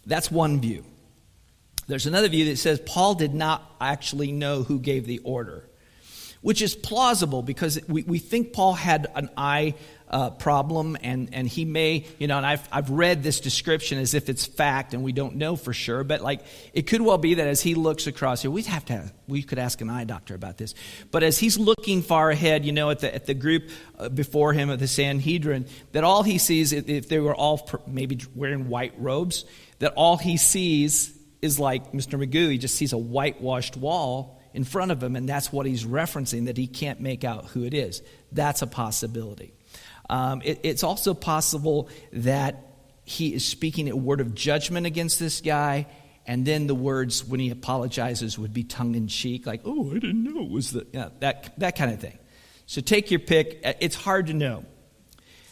That's 0.07 0.31
one 0.31 0.61
view. 0.61 0.85
There's 1.87 2.07
another 2.07 2.29
view 2.29 2.45
that 2.47 2.57
says 2.57 2.81
Paul 2.85 3.15
did 3.15 3.35
not 3.35 3.63
actually 3.81 4.31
know 4.33 4.63
who 4.63 4.79
gave 4.79 5.07
the 5.07 5.21
order, 5.21 5.67
which 6.43 6.61
is 6.61 6.75
plausible 6.75 7.43
because 7.43 7.81
we, 7.89 8.03
we 8.03 8.19
think 8.19 8.53
Paul 8.53 8.75
had 8.75 9.07
an 9.15 9.31
eye 9.37 9.75
uh, 10.11 10.31
problem, 10.31 10.97
and, 11.03 11.29
and 11.33 11.47
he 11.47 11.64
may, 11.64 12.07
you 12.18 12.27
know, 12.27 12.38
and 12.38 12.47
I've, 12.47 12.66
I've 12.73 12.90
read 12.90 13.23
this 13.23 13.40
description 13.40 13.99
as 13.99 14.14
if 14.14 14.29
it's 14.29 14.47
fact, 14.47 14.94
and 14.94 15.03
we 15.03 15.12
don't 15.12 15.37
know 15.37 15.57
for 15.57 15.73
sure, 15.73 16.03
but 16.05 16.23
like 16.23 16.40
it 16.73 16.83
could 16.83 17.03
well 17.03 17.18
be 17.18 17.35
that 17.35 17.47
as 17.47 17.61
he 17.61 17.75
looks 17.75 18.07
across 18.07 18.42
here, 18.42 18.51
we'd 18.51 18.66
have 18.66 18.85
to, 18.87 18.94
have, 18.94 19.12
we 19.27 19.42
could 19.42 19.59
ask 19.59 19.81
an 19.81 19.90
eye 19.90 20.05
doctor 20.05 20.35
about 20.35 20.57
this, 20.57 20.75
but 21.11 21.23
as 21.23 21.38
he's 21.38 21.59
looking 21.59 22.03
far 22.03 22.31
ahead, 22.31 22.64
you 22.64 22.73
know, 22.73 22.90
at 22.90 23.01
the, 23.01 23.14
at 23.14 23.27
the 23.27 23.35
group 23.35 23.68
uh, 23.99 24.09
before 24.09 24.53
him 24.53 24.71
of 24.71 24.79
the 24.79 24.88
Sanhedrin, 24.88 25.66
that 25.92 26.05
all 26.05 26.23
he 26.23 26.38
sees, 26.38 26.73
if 26.73 27.09
they 27.09 27.18
were 27.18 27.35
all 27.35 27.68
maybe 27.87 28.18
wearing 28.35 28.68
white 28.68 28.94
robes, 28.99 29.44
that 29.79 29.92
all 29.94 30.16
he 30.16 30.38
sees 30.38 31.14
is 31.42 31.61
like 31.61 31.92
Mr. 31.92 32.18
Magoo, 32.18 32.51
he 32.51 32.59
just 32.59 32.75
sees 32.75 32.92
a 32.92 32.99
whitewashed 32.99 33.77
wall 33.77 34.40
in 34.55 34.64
front 34.64 34.90
of 34.90 35.03
him, 35.03 35.14
and 35.16 35.29
that's 35.29 35.53
what 35.53 35.66
he's 35.66 35.85
referencing, 35.85 36.47
that 36.47 36.57
he 36.57 36.66
can't 36.66 37.01
make 37.01 37.23
out 37.25 37.47
who 37.47 37.64
it 37.64 37.75
is. 37.75 38.03
That's 38.33 38.62
a 38.62 38.66
possibility. 38.66 39.53
Um, 40.09 40.42
it, 40.44 40.61
it's 40.62 40.83
also 40.83 41.14
possible 41.14 41.88
that 42.12 42.64
he 43.05 43.35
is 43.35 43.44
speaking 43.44 43.88
a 43.88 43.97
word 43.97 44.21
of 44.21 44.35
judgment 44.35 44.87
against 44.87 45.18
this 45.18 45.40
guy, 45.40 45.87
and 46.27 46.44
then 46.44 46.66
the 46.66 46.75
words 46.75 47.25
when 47.25 47.40
he 47.40 47.51
apologizes 47.51 48.38
would 48.38 48.53
be 48.53 48.64
tongue 48.64 48.94
in 48.94 49.09
cheek, 49.09 49.47
like, 49.47 49.62
oh, 49.64 49.90
I 49.90 49.94
didn't 49.94 50.25
know 50.25 50.42
it 50.42 50.51
was 50.51 50.73
the, 50.73 50.87
you 50.92 51.01
know, 51.01 51.11
that, 51.21 51.59
that 51.59 51.77
kind 51.77 51.92
of 51.92 52.01
thing. 52.01 52.18
So 52.66 52.83
take 52.83 53.11
your 53.11 53.21
pick. 53.21 53.61
It's 53.81 53.97
hard 53.97 54.27
to 54.27 54.35
know. 54.35 54.66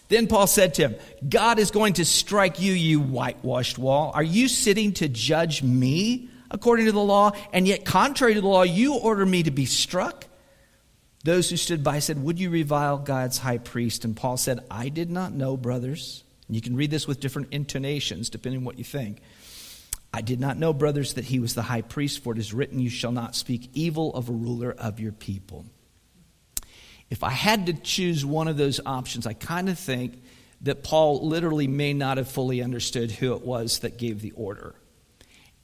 Then 0.09 0.27
Paul 0.27 0.47
said 0.47 0.75
to 0.75 0.83
him, 0.83 0.97
God 1.27 1.59
is 1.59 1.71
going 1.71 1.95
to 1.95 2.05
strike 2.05 2.61
you, 2.61 2.75
you 2.75 3.01
whitewashed 3.01 3.79
wall. 3.79 4.13
Are 4.15 4.23
you 4.23 4.49
sitting 4.49 4.93
to 4.95 5.09
judge 5.09 5.63
me 5.63 6.29
according 6.51 6.87
to 6.87 6.93
the 6.93 7.01
law? 7.01 7.33
And 7.55 7.67
yet, 7.67 7.87
contrary 7.87 8.35
to 8.35 8.41
the 8.43 8.47
law, 8.47 8.63
you 8.63 8.97
order 8.97 9.25
me 9.25 9.45
to 9.45 9.51
be 9.51 9.65
struck? 9.65 10.26
Those 11.27 11.51
who 11.51 11.57
stood 11.57 11.83
by 11.83 11.99
said, 11.99 12.23
Would 12.23 12.39
you 12.39 12.51
revile 12.51 12.99
God's 12.99 13.37
high 13.37 13.59
priest? 13.59 14.05
And 14.05 14.17
Paul 14.17 14.37
said, 14.37 14.61
I 14.71 14.91
did 14.91 15.11
not 15.11 15.33
know, 15.33 15.57
brothers. 15.57 16.23
And 16.47 16.55
you 16.55 16.63
can 16.63 16.77
read 16.77 16.93
this 16.93 17.09
with 17.09 17.19
different 17.19 17.49
intonations, 17.51 18.31
depending 18.31 18.61
on 18.61 18.65
what 18.65 18.79
you 18.79 18.85
think. 18.85 19.21
I 20.15 20.21
did 20.21 20.39
not 20.39 20.57
know, 20.57 20.73
brothers, 20.73 21.15
that 21.15 21.25
he 21.25 21.41
was 21.41 21.57
the 21.57 21.63
high 21.63 21.83
priest, 21.83 22.23
for 22.23 22.33
it 22.33 22.39
is 22.39 22.55
written, 22.55 22.79
You 22.79 22.91
shall 22.91 23.11
not 23.11 23.35
speak 23.35 23.71
evil 23.75 24.15
of 24.15 24.29
a 24.29 24.33
ruler 24.33 24.71
of 24.71 25.01
your 25.01 25.11
people. 25.11 25.67
If 27.11 27.25
I 27.25 27.31
had 27.31 27.67
to 27.67 27.73
choose 27.73 28.25
one 28.25 28.47
of 28.47 28.57
those 28.57 28.79
options, 28.87 29.27
I 29.27 29.33
kind 29.33 29.69
of 29.69 29.81
think 29.81 30.23
that 30.61 30.85
Paul 30.85 31.27
literally 31.27 31.67
may 31.67 31.93
not 31.93 32.19
have 32.19 32.29
fully 32.29 32.63
understood 32.63 33.11
who 33.11 33.35
it 33.35 33.43
was 33.43 33.81
that 33.81 33.99
gave 33.99 34.21
the 34.21 34.31
order. 34.37 34.77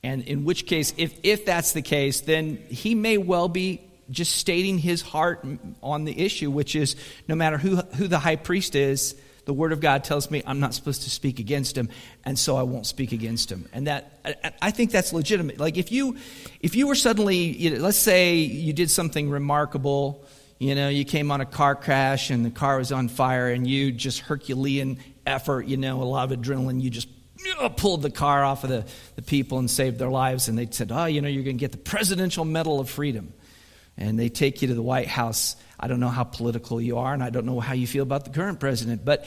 And 0.03 0.25
in 0.25 0.45
which 0.45 0.67
case, 0.67 0.93
if, 0.97 1.17
if 1.23 1.47
that's 1.47 1.71
the 1.71 1.83
case, 1.83 2.23
then 2.23 2.57
he 2.69 2.97
may 2.97 3.17
well 3.17 3.47
be 3.49 3.92
just 4.13 4.37
stating 4.37 4.79
his 4.79 5.03
heart 5.03 5.45
on 5.83 6.05
the 6.05 6.19
issue, 6.19 6.51
which 6.51 6.77
is 6.77 6.97
no 7.29 7.35
matter 7.35 7.59
who, 7.59 7.77
who 7.77 8.09
the 8.09 8.19
high 8.19 8.37
priest 8.37 8.75
is, 8.75 9.15
the 9.45 9.53
word 9.53 9.73
of 9.73 9.81
God 9.81 10.05
tells 10.05 10.31
me 10.31 10.43
I'm 10.47 10.61
not 10.61 10.75
supposed 10.75 11.03
to 11.03 11.11
speak 11.11 11.41
against 11.41 11.77
him, 11.77 11.89
and 12.25 12.39
so 12.39 12.57
I 12.57 12.63
won't 12.63 12.87
speak 12.87 13.13
against 13.13 13.51
him. 13.51 13.69
And 13.73 13.87
that 13.87 14.55
I, 14.61 14.71
think 14.71 14.93
that's 14.93 15.13
legitimate. 15.13 15.59
Like 15.59 15.77
if 15.77 15.91
you 15.91 16.17
if 16.61 16.77
you 16.77 16.87
were 16.87 16.95
suddenly, 16.95 17.37
you 17.37 17.71
know, 17.71 17.81
let's 17.81 17.99
say 17.99 18.37
you 18.37 18.73
did 18.73 18.91
something 18.91 19.31
remarkable, 19.31 20.25
You 20.61 20.77
know, 20.77 20.89
you 20.89 21.05
came 21.05 21.33
on 21.33 21.41
a 21.41 21.47
car 21.47 21.75
crash 21.75 22.31
and 22.31 22.45
the 22.45 22.51
car 22.51 22.79
was 22.79 22.93
on 22.93 23.09
fire, 23.09 23.49
and 23.49 23.67
you 23.67 23.91
just 23.91 24.21
Herculean 24.21 24.99
effort, 25.27 25.67
you 25.67 25.77
know, 25.77 26.01
a 26.03 26.05
lot 26.05 26.31
of 26.31 26.39
adrenaline, 26.39 26.81
you 26.81 26.91
just 26.91 27.09
uh, 27.59 27.69
pulled 27.69 28.03
the 28.03 28.11
car 28.11 28.45
off 28.45 28.63
of 28.63 28.71
the, 28.71 28.85
the 29.17 29.23
people 29.23 29.59
and 29.59 29.69
saved 29.69 29.99
their 29.99 30.11
lives. 30.11 30.49
And 30.49 30.57
they 30.57 30.69
said, 30.71 30.93
Oh, 30.93 31.07
you 31.07 31.21
know, 31.21 31.29
you're 31.29 31.43
going 31.43 31.57
to 31.57 31.61
get 31.61 31.73
the 31.73 31.79
Presidential 31.79 32.45
Medal 32.45 32.79
of 32.79 32.89
Freedom. 32.89 33.33
And 33.97 34.19
they 34.19 34.29
take 34.29 34.63
you 34.63 34.69
to 34.69 34.75
the 34.75 34.83
White 34.83 35.09
House. 35.09 35.57
I 35.79 35.89
don't 35.89 36.01
know 36.01 36.09
how 36.09 36.25
political 36.25 36.81
you 36.81 36.99
are, 36.99 37.13
and 37.13 37.23
I 37.23 37.31
don't 37.31 37.47
know 37.47 37.61
how 37.61 37.75
you 37.75 37.87
feel 37.87 38.03
about 38.03 38.25
the 38.25 38.31
current 38.31 38.61
president, 38.61 39.05
but 39.05 39.27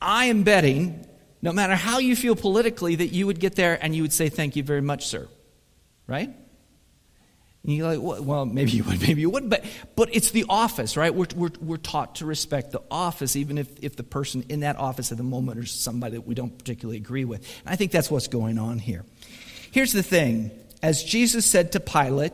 I 0.00 0.26
am 0.26 0.42
betting, 0.42 1.06
no 1.40 1.52
matter 1.52 1.74
how 1.74 1.98
you 1.98 2.16
feel 2.16 2.36
politically, 2.36 2.96
that 2.96 3.08
you 3.08 3.26
would 3.26 3.40
get 3.40 3.56
there 3.56 3.78
and 3.80 3.94
you 3.94 4.02
would 4.02 4.12
say, 4.12 4.28
Thank 4.28 4.56
you 4.56 4.62
very 4.62 4.82
much, 4.82 5.06
sir. 5.06 5.28
Right? 6.06 6.34
And 7.64 7.76
you're 7.76 7.96
like, 7.96 8.24
well, 8.26 8.44
maybe 8.44 8.72
you 8.72 8.84
would, 8.84 9.00
maybe 9.06 9.20
you 9.20 9.30
wouldn't, 9.30 9.50
but, 9.50 9.64
but 9.94 10.14
it's 10.14 10.32
the 10.32 10.46
office, 10.48 10.96
right? 10.96 11.14
We're, 11.14 11.28
we're, 11.36 11.50
we're 11.60 11.76
taught 11.76 12.16
to 12.16 12.26
respect 12.26 12.72
the 12.72 12.82
office, 12.90 13.36
even 13.36 13.58
if, 13.58 13.68
if 13.82 13.96
the 13.96 14.02
person 14.02 14.44
in 14.48 14.60
that 14.60 14.76
office 14.76 15.12
at 15.12 15.18
the 15.18 15.24
moment 15.24 15.60
is 15.60 15.70
somebody 15.70 16.16
that 16.16 16.26
we 16.26 16.34
don't 16.34 16.56
particularly 16.56 16.96
agree 16.96 17.24
with. 17.24 17.40
And 17.64 17.72
I 17.72 17.76
think 17.76 17.92
that's 17.92 18.10
what's 18.10 18.28
going 18.28 18.58
on 18.58 18.78
here. 18.78 19.04
Here's 19.70 19.92
the 19.92 20.02
thing 20.02 20.50
as 20.82 21.04
Jesus 21.04 21.46
said 21.46 21.72
to 21.72 21.80
Pilate, 21.80 22.32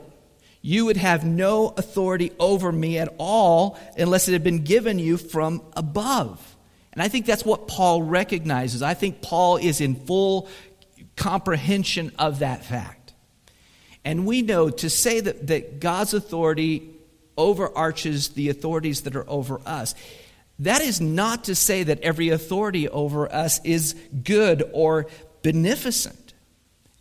you 0.68 0.84
would 0.84 0.98
have 0.98 1.24
no 1.24 1.68
authority 1.78 2.30
over 2.38 2.70
me 2.70 2.98
at 2.98 3.14
all 3.16 3.78
unless 3.96 4.28
it 4.28 4.32
had 4.32 4.44
been 4.44 4.64
given 4.64 4.98
you 4.98 5.16
from 5.16 5.62
above. 5.74 6.56
And 6.92 7.02
I 7.02 7.08
think 7.08 7.24
that's 7.24 7.42
what 7.42 7.68
Paul 7.68 8.02
recognizes. 8.02 8.82
I 8.82 8.92
think 8.92 9.22
Paul 9.22 9.56
is 9.56 9.80
in 9.80 9.94
full 9.94 10.46
comprehension 11.16 12.12
of 12.18 12.40
that 12.40 12.66
fact. 12.66 13.14
And 14.04 14.26
we 14.26 14.42
know 14.42 14.68
to 14.68 14.90
say 14.90 15.20
that, 15.20 15.46
that 15.46 15.80
God's 15.80 16.12
authority 16.12 16.90
overarches 17.38 18.28
the 18.30 18.50
authorities 18.50 19.04
that 19.04 19.16
are 19.16 19.28
over 19.30 19.62
us. 19.64 19.94
That 20.58 20.82
is 20.82 21.00
not 21.00 21.44
to 21.44 21.54
say 21.54 21.82
that 21.82 22.02
every 22.02 22.28
authority 22.28 22.90
over 22.90 23.32
us 23.32 23.58
is 23.64 23.94
good 24.22 24.68
or 24.74 25.06
beneficent. 25.42 26.27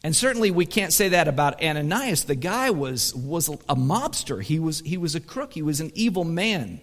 And 0.08 0.16
certainly 0.16 0.52
we 0.52 0.66
can't 0.66 0.94
say 0.94 1.10
that 1.10 1.28
about 1.28 1.62
Ananias. 1.62 2.24
The 2.24 2.36
guy 2.36 2.70
was, 2.70 3.14
was 3.14 3.50
a 3.50 3.76
mobster, 3.76 4.42
he 4.42 4.58
was, 4.58 4.80
he 4.80 4.96
was 4.96 5.16
a 5.16 5.20
crook, 5.20 5.52
he 5.52 5.62
was 5.62 5.82
an 5.82 5.92
evil 5.96 6.24
man. 6.24 6.80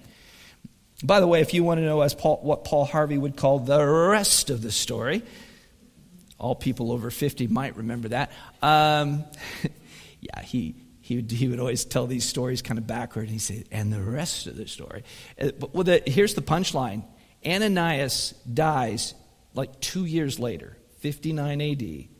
By 1.02 1.20
the 1.20 1.26
way, 1.26 1.40
if 1.40 1.54
you 1.54 1.64
want 1.64 1.78
to 1.78 1.86
know 1.86 2.02
as 2.02 2.14
Paul, 2.14 2.40
what 2.42 2.64
Paul 2.64 2.84
Harvey 2.84 3.16
would 3.16 3.34
call 3.34 3.60
the 3.60 3.82
rest 3.82 4.50
of 4.50 4.60
the 4.60 4.70
story, 4.70 5.22
all 6.38 6.54
people 6.54 6.92
over 6.92 7.10
50 7.10 7.46
might 7.46 7.78
remember 7.78 8.08
that. 8.08 8.30
Um, 8.60 9.24
yeah, 10.20 10.42
he, 10.42 10.74
he 11.00 11.16
would, 11.16 11.30
he 11.30 11.48
would 11.48 11.60
always 11.60 11.86
tell 11.86 12.06
these 12.06 12.26
stories 12.26 12.60
kind 12.60 12.76
of 12.76 12.86
backward. 12.86 13.22
And 13.22 13.30
he'd 13.30 13.38
say, 13.38 13.64
and 13.72 13.90
the 13.90 14.02
rest 14.02 14.46
of 14.48 14.58
the 14.58 14.68
story. 14.68 15.02
Uh, 15.40 15.52
but 15.52 15.86
the, 15.86 16.02
here's 16.06 16.34
the 16.34 16.42
punchline 16.42 17.04
Ananias 17.42 18.34
dies 18.52 19.14
like 19.54 19.80
two 19.80 20.04
years 20.04 20.38
later, 20.38 20.76
59 20.98 21.62
AD. 21.62 22.13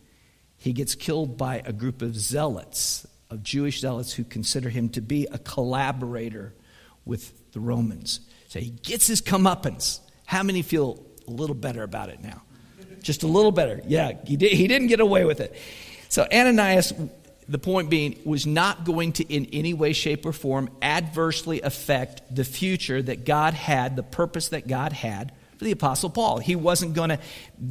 He 0.65 0.73
gets 0.73 0.95
killed 0.95 1.37
by 1.37 1.61
a 1.67 1.75
group 1.75 2.01
of 2.01 2.17
zealots, 2.17 3.07
of 3.29 3.43
Jewish 3.43 3.83
zealots 3.83 4.15
who 4.15 4.25
consider 4.25 4.71
him 4.71 4.89
to 4.89 5.03
be 5.03 5.27
a 5.31 5.37
collaborator 5.37 6.55
with 7.05 7.53
the 7.53 7.61
Romans. 7.61 8.21
So 8.49 8.61
he 8.61 8.71
gets 8.71 9.07
his 9.07 9.21
comeuppance. 9.21 10.01
How 10.25 10.43
many 10.43 10.63
feel 10.63 11.05
a 11.29 11.31
little 11.31 11.55
better 11.55 11.83
about 11.83 12.09
it 12.09 12.23
now? 12.23 12.41
Just 13.03 13.25
a 13.25 13.27
little 13.27 13.53
better. 13.53 13.83
Yeah, 13.87 14.13
he, 14.25 14.39
did, 14.39 14.53
he 14.53 14.67
didn't 14.67 14.87
get 14.87 15.01
away 15.01 15.27
with 15.27 15.41
it. 15.41 15.55
So 16.09 16.27
Ananias 16.33 16.95
the 17.47 17.59
point 17.59 17.91
being, 17.91 18.19
was 18.25 18.47
not 18.47 18.87
going 18.87 19.13
to 19.13 19.25
in 19.31 19.45
any 19.53 19.75
way, 19.75 19.93
shape, 19.93 20.25
or 20.25 20.33
form 20.33 20.71
adversely 20.81 21.61
affect 21.61 22.35
the 22.35 22.43
future 22.43 23.03
that 23.03 23.27
God 23.27 23.53
had, 23.53 23.97
the 23.97 24.03
purpose 24.03 24.49
that 24.49 24.67
God 24.67 24.95
had 24.95 25.31
for 25.59 25.65
the 25.65 25.73
Apostle 25.73 26.11
Paul. 26.11 26.39
He 26.39 26.57
wasn't 26.57 26.95
going 26.95 27.11
to 27.11 27.19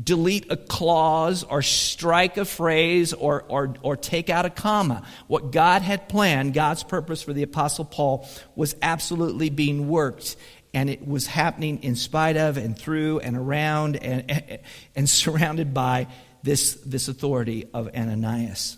delete 0.04 0.52
a 0.52 0.58
clause 0.58 1.43
or 1.43 1.62
strike 1.62 2.38
a 2.38 2.46
phrase 2.46 3.13
or, 3.13 3.43
or, 3.48 3.76
or 3.82 3.96
take 3.96 4.30
out 4.30 4.46
a 4.46 4.50
comma. 4.50 5.04
What 5.28 5.52
God 5.52 5.82
had 5.82 6.10
planned, 6.10 6.54
God's 6.54 6.84
purpose 6.84 7.22
for 7.22 7.34
the 7.34 7.43
Apostle 7.43 7.86
Paul, 7.86 8.28
was 8.56 8.76
absolutely 8.82 9.50
being 9.50 9.89
worked. 9.89 10.36
And 10.74 10.89
it 10.89 11.08
was 11.08 11.28
happening 11.28 11.84
in 11.84 11.96
spite 11.96 12.36
of 12.36 12.58
and 12.58 12.78
through 12.78 13.19
and 13.19 13.38
around 13.38 13.98
and, 13.98 14.60
and 14.96 15.10
surrounded 15.10 15.74
by 15.74 16.08
this, 16.41 16.74
this 16.86 17.08
authority 17.08 17.67
of 17.74 17.89
Ananias. 17.96 18.78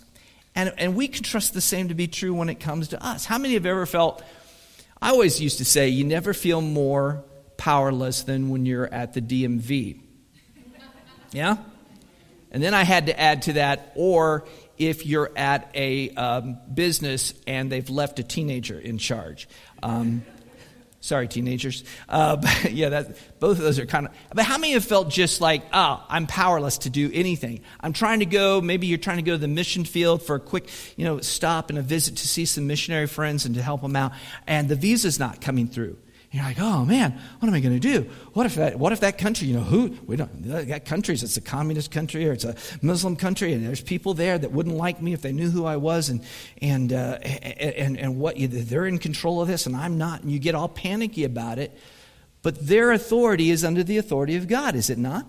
And, 0.55 0.73
and 0.77 0.95
we 0.95 1.07
can 1.07 1.23
trust 1.23 1.53
the 1.53 1.61
same 1.61 1.89
to 1.89 1.95
be 1.95 2.07
true 2.07 2.33
when 2.33 2.49
it 2.49 2.59
comes 2.59 2.89
to 2.89 3.05
us. 3.05 3.25
How 3.25 3.37
many 3.37 3.55
have 3.55 3.65
ever 3.65 3.85
felt, 3.85 4.23
I 5.01 5.09
always 5.09 5.41
used 5.41 5.57
to 5.57 5.65
say, 5.65 5.89
you 5.89 6.05
never 6.05 6.33
feel 6.33 6.61
more 6.61 7.23
powerless 7.57 8.23
than 8.23 8.49
when 8.49 8.65
you're 8.65 8.91
at 8.91 9.13
the 9.13 9.21
DMV. 9.21 10.01
Yeah? 11.31 11.57
And 12.51 12.63
then 12.63 12.73
I 12.73 12.83
had 12.83 13.07
to 13.07 13.19
add 13.19 13.43
to 13.43 13.53
that, 13.53 13.91
or 13.95 14.45
if 14.77 15.05
you're 15.05 15.31
at 15.35 15.69
a 15.73 16.09
um, 16.11 16.57
business 16.73 17.33
and 17.45 17.71
they've 17.71 17.89
left 17.89 18.19
a 18.19 18.23
teenager 18.23 18.79
in 18.79 18.97
charge. 18.97 19.47
Um, 19.83 20.23
Sorry, 21.05 21.27
teenagers. 21.27 21.83
Uh, 22.09 22.37
yeah, 22.71 22.89
that, 22.89 23.39
both 23.39 23.59
of 23.59 23.63
those 23.63 23.77
are 23.77 23.85
kind 23.85 24.07
of. 24.07 24.13
But 24.33 24.45
how 24.45 24.57
many 24.57 24.73
have 24.73 24.83
felt 24.83 25.07
just 25.07 25.39
like, 25.39 25.61
oh, 25.71 26.03
I'm 26.09 26.25
powerless 26.25 26.79
to 26.79 26.89
do 26.89 27.11
anything? 27.13 27.61
I'm 27.79 27.93
trying 27.93 28.21
to 28.21 28.25
go. 28.25 28.59
Maybe 28.59 28.87
you're 28.87 28.97
trying 28.97 29.17
to 29.17 29.21
go 29.21 29.33
to 29.33 29.37
the 29.37 29.47
mission 29.47 29.85
field 29.85 30.23
for 30.23 30.37
a 30.37 30.39
quick, 30.39 30.67
you 30.95 31.05
know, 31.05 31.19
stop 31.19 31.69
and 31.69 31.77
a 31.77 31.83
visit 31.83 32.17
to 32.17 32.27
see 32.27 32.45
some 32.45 32.65
missionary 32.65 33.05
friends 33.05 33.45
and 33.45 33.53
to 33.53 33.61
help 33.61 33.83
them 33.83 33.95
out, 33.95 34.13
and 34.47 34.67
the 34.67 34.75
visa's 34.75 35.19
not 35.19 35.41
coming 35.41 35.67
through 35.67 35.95
you're 36.35 36.45
like, 36.45 36.59
oh 36.59 36.85
man, 36.85 37.19
what 37.39 37.47
am 37.47 37.53
I 37.53 37.59
going 37.59 37.79
to 37.79 37.79
do? 37.79 38.09
What 38.33 38.45
if 38.45 38.55
that? 38.55 38.77
What 38.77 38.91
if 38.91 38.99
that 38.99 39.17
country? 39.17 39.47
You 39.47 39.55
know, 39.55 39.63
who 39.63 39.95
we 40.05 40.15
don't 40.15 40.67
got 40.67 40.85
countries. 40.85 41.23
It's 41.23 41.37
a 41.37 41.41
communist 41.41 41.91
country 41.91 42.27
or 42.27 42.33
it's 42.33 42.43
a 42.43 42.55
Muslim 42.81 43.15
country, 43.15 43.53
and 43.53 43.65
there's 43.65 43.81
people 43.81 44.13
there 44.13 44.37
that 44.37 44.51
wouldn't 44.51 44.75
like 44.75 45.01
me 45.01 45.13
if 45.13 45.21
they 45.21 45.31
knew 45.31 45.49
who 45.49 45.65
I 45.65 45.77
was, 45.77 46.09
and 46.09 46.23
and 46.61 46.91
uh, 46.91 47.19
and 47.23 47.97
and 47.97 48.17
what 48.17 48.35
they're 48.37 48.85
in 48.85 48.97
control 48.97 49.41
of 49.41 49.47
this, 49.47 49.65
and 49.65 49.75
I'm 49.75 49.97
not, 49.97 50.23
and 50.23 50.31
you 50.31 50.39
get 50.39 50.55
all 50.55 50.69
panicky 50.69 51.23
about 51.23 51.59
it. 51.59 51.77
But 52.41 52.67
their 52.67 52.91
authority 52.91 53.49
is 53.49 53.63
under 53.63 53.83
the 53.83 53.97
authority 53.97 54.35
of 54.35 54.47
God, 54.47 54.75
is 54.75 54.89
it 54.89 54.99
not? 54.99 55.25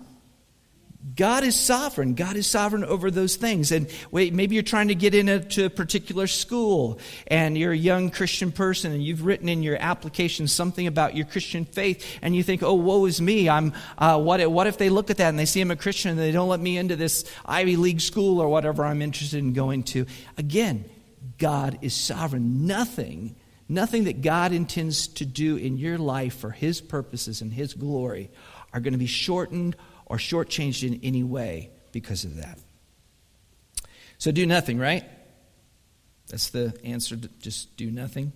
God 1.15 1.43
is 1.43 1.55
sovereign. 1.55 2.15
God 2.15 2.35
is 2.35 2.47
sovereign 2.47 2.83
over 2.83 3.09
those 3.09 3.35
things. 3.35 3.71
And 3.71 3.87
wait, 4.11 4.33
maybe 4.33 4.55
you're 4.55 4.63
trying 4.63 4.89
to 4.89 4.95
get 4.95 5.15
into 5.15 5.65
a 5.65 5.69
particular 5.69 6.27
school 6.27 6.99
and 7.27 7.57
you're 7.57 7.71
a 7.71 7.77
young 7.77 8.09
Christian 8.09 8.51
person 8.51 8.91
and 8.91 9.03
you've 9.03 9.23
written 9.23 9.47
in 9.47 9.63
your 9.63 9.77
application 9.79 10.47
something 10.47 10.85
about 10.85 11.15
your 11.15 11.25
Christian 11.25 11.65
faith 11.65 12.05
and 12.21 12.35
you 12.35 12.43
think, 12.43 12.61
oh, 12.61 12.73
woe 12.73 13.05
is 13.05 13.21
me. 13.21 13.47
I'm, 13.47 13.73
uh, 13.97 14.19
what, 14.19 14.45
what 14.51 14.67
if 14.67 14.77
they 14.77 14.89
look 14.89 15.09
at 15.09 15.17
that 15.17 15.29
and 15.29 15.39
they 15.39 15.45
see 15.45 15.61
I'm 15.61 15.71
a 15.71 15.75
Christian 15.75 16.11
and 16.11 16.19
they 16.19 16.31
don't 16.31 16.49
let 16.49 16.59
me 16.59 16.77
into 16.77 16.95
this 16.95 17.23
Ivy 17.45 17.77
League 17.77 18.01
school 18.01 18.39
or 18.41 18.49
whatever 18.49 18.83
I'm 18.83 19.01
interested 19.01 19.39
in 19.39 19.53
going 19.53 19.83
to? 19.83 20.05
Again, 20.37 20.85
God 21.37 21.77
is 21.81 21.93
sovereign. 21.93 22.65
Nothing, 22.65 23.35
nothing 23.69 24.05
that 24.05 24.21
God 24.21 24.51
intends 24.51 25.07
to 25.09 25.25
do 25.25 25.55
in 25.55 25.77
your 25.77 25.97
life 25.97 26.37
for 26.37 26.49
His 26.51 26.81
purposes 26.81 27.41
and 27.41 27.53
His 27.53 27.73
glory 27.75 28.29
are 28.73 28.79
going 28.79 28.93
to 28.93 28.99
be 28.99 29.05
shortened 29.05 29.75
or 30.07 30.17
shortchanged 30.17 30.87
in 30.87 30.99
any 31.03 31.23
way 31.23 31.69
because 31.91 32.23
of 32.23 32.37
that. 32.37 32.57
So 34.17 34.31
do 34.31 34.45
nothing, 34.45 34.79
right? 34.79 35.03
That's 36.29 36.49
the 36.49 36.77
answer. 36.83 37.15
Just 37.39 37.77
do 37.77 37.91
nothing. 37.91 38.31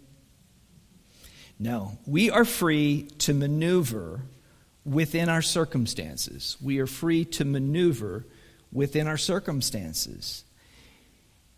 No, 1.58 1.98
we 2.06 2.30
are 2.30 2.46
free 2.46 3.08
to 3.20 3.34
maneuver 3.34 4.22
within 4.86 5.30
our 5.30 5.42
circumstances. 5.42 6.58
We 6.62 6.80
are 6.80 6.88
free 6.88 7.26
to 7.26 7.46
maneuver 7.46 8.26
within 8.72 9.08
our 9.08 9.18
circumstances. 9.18 10.44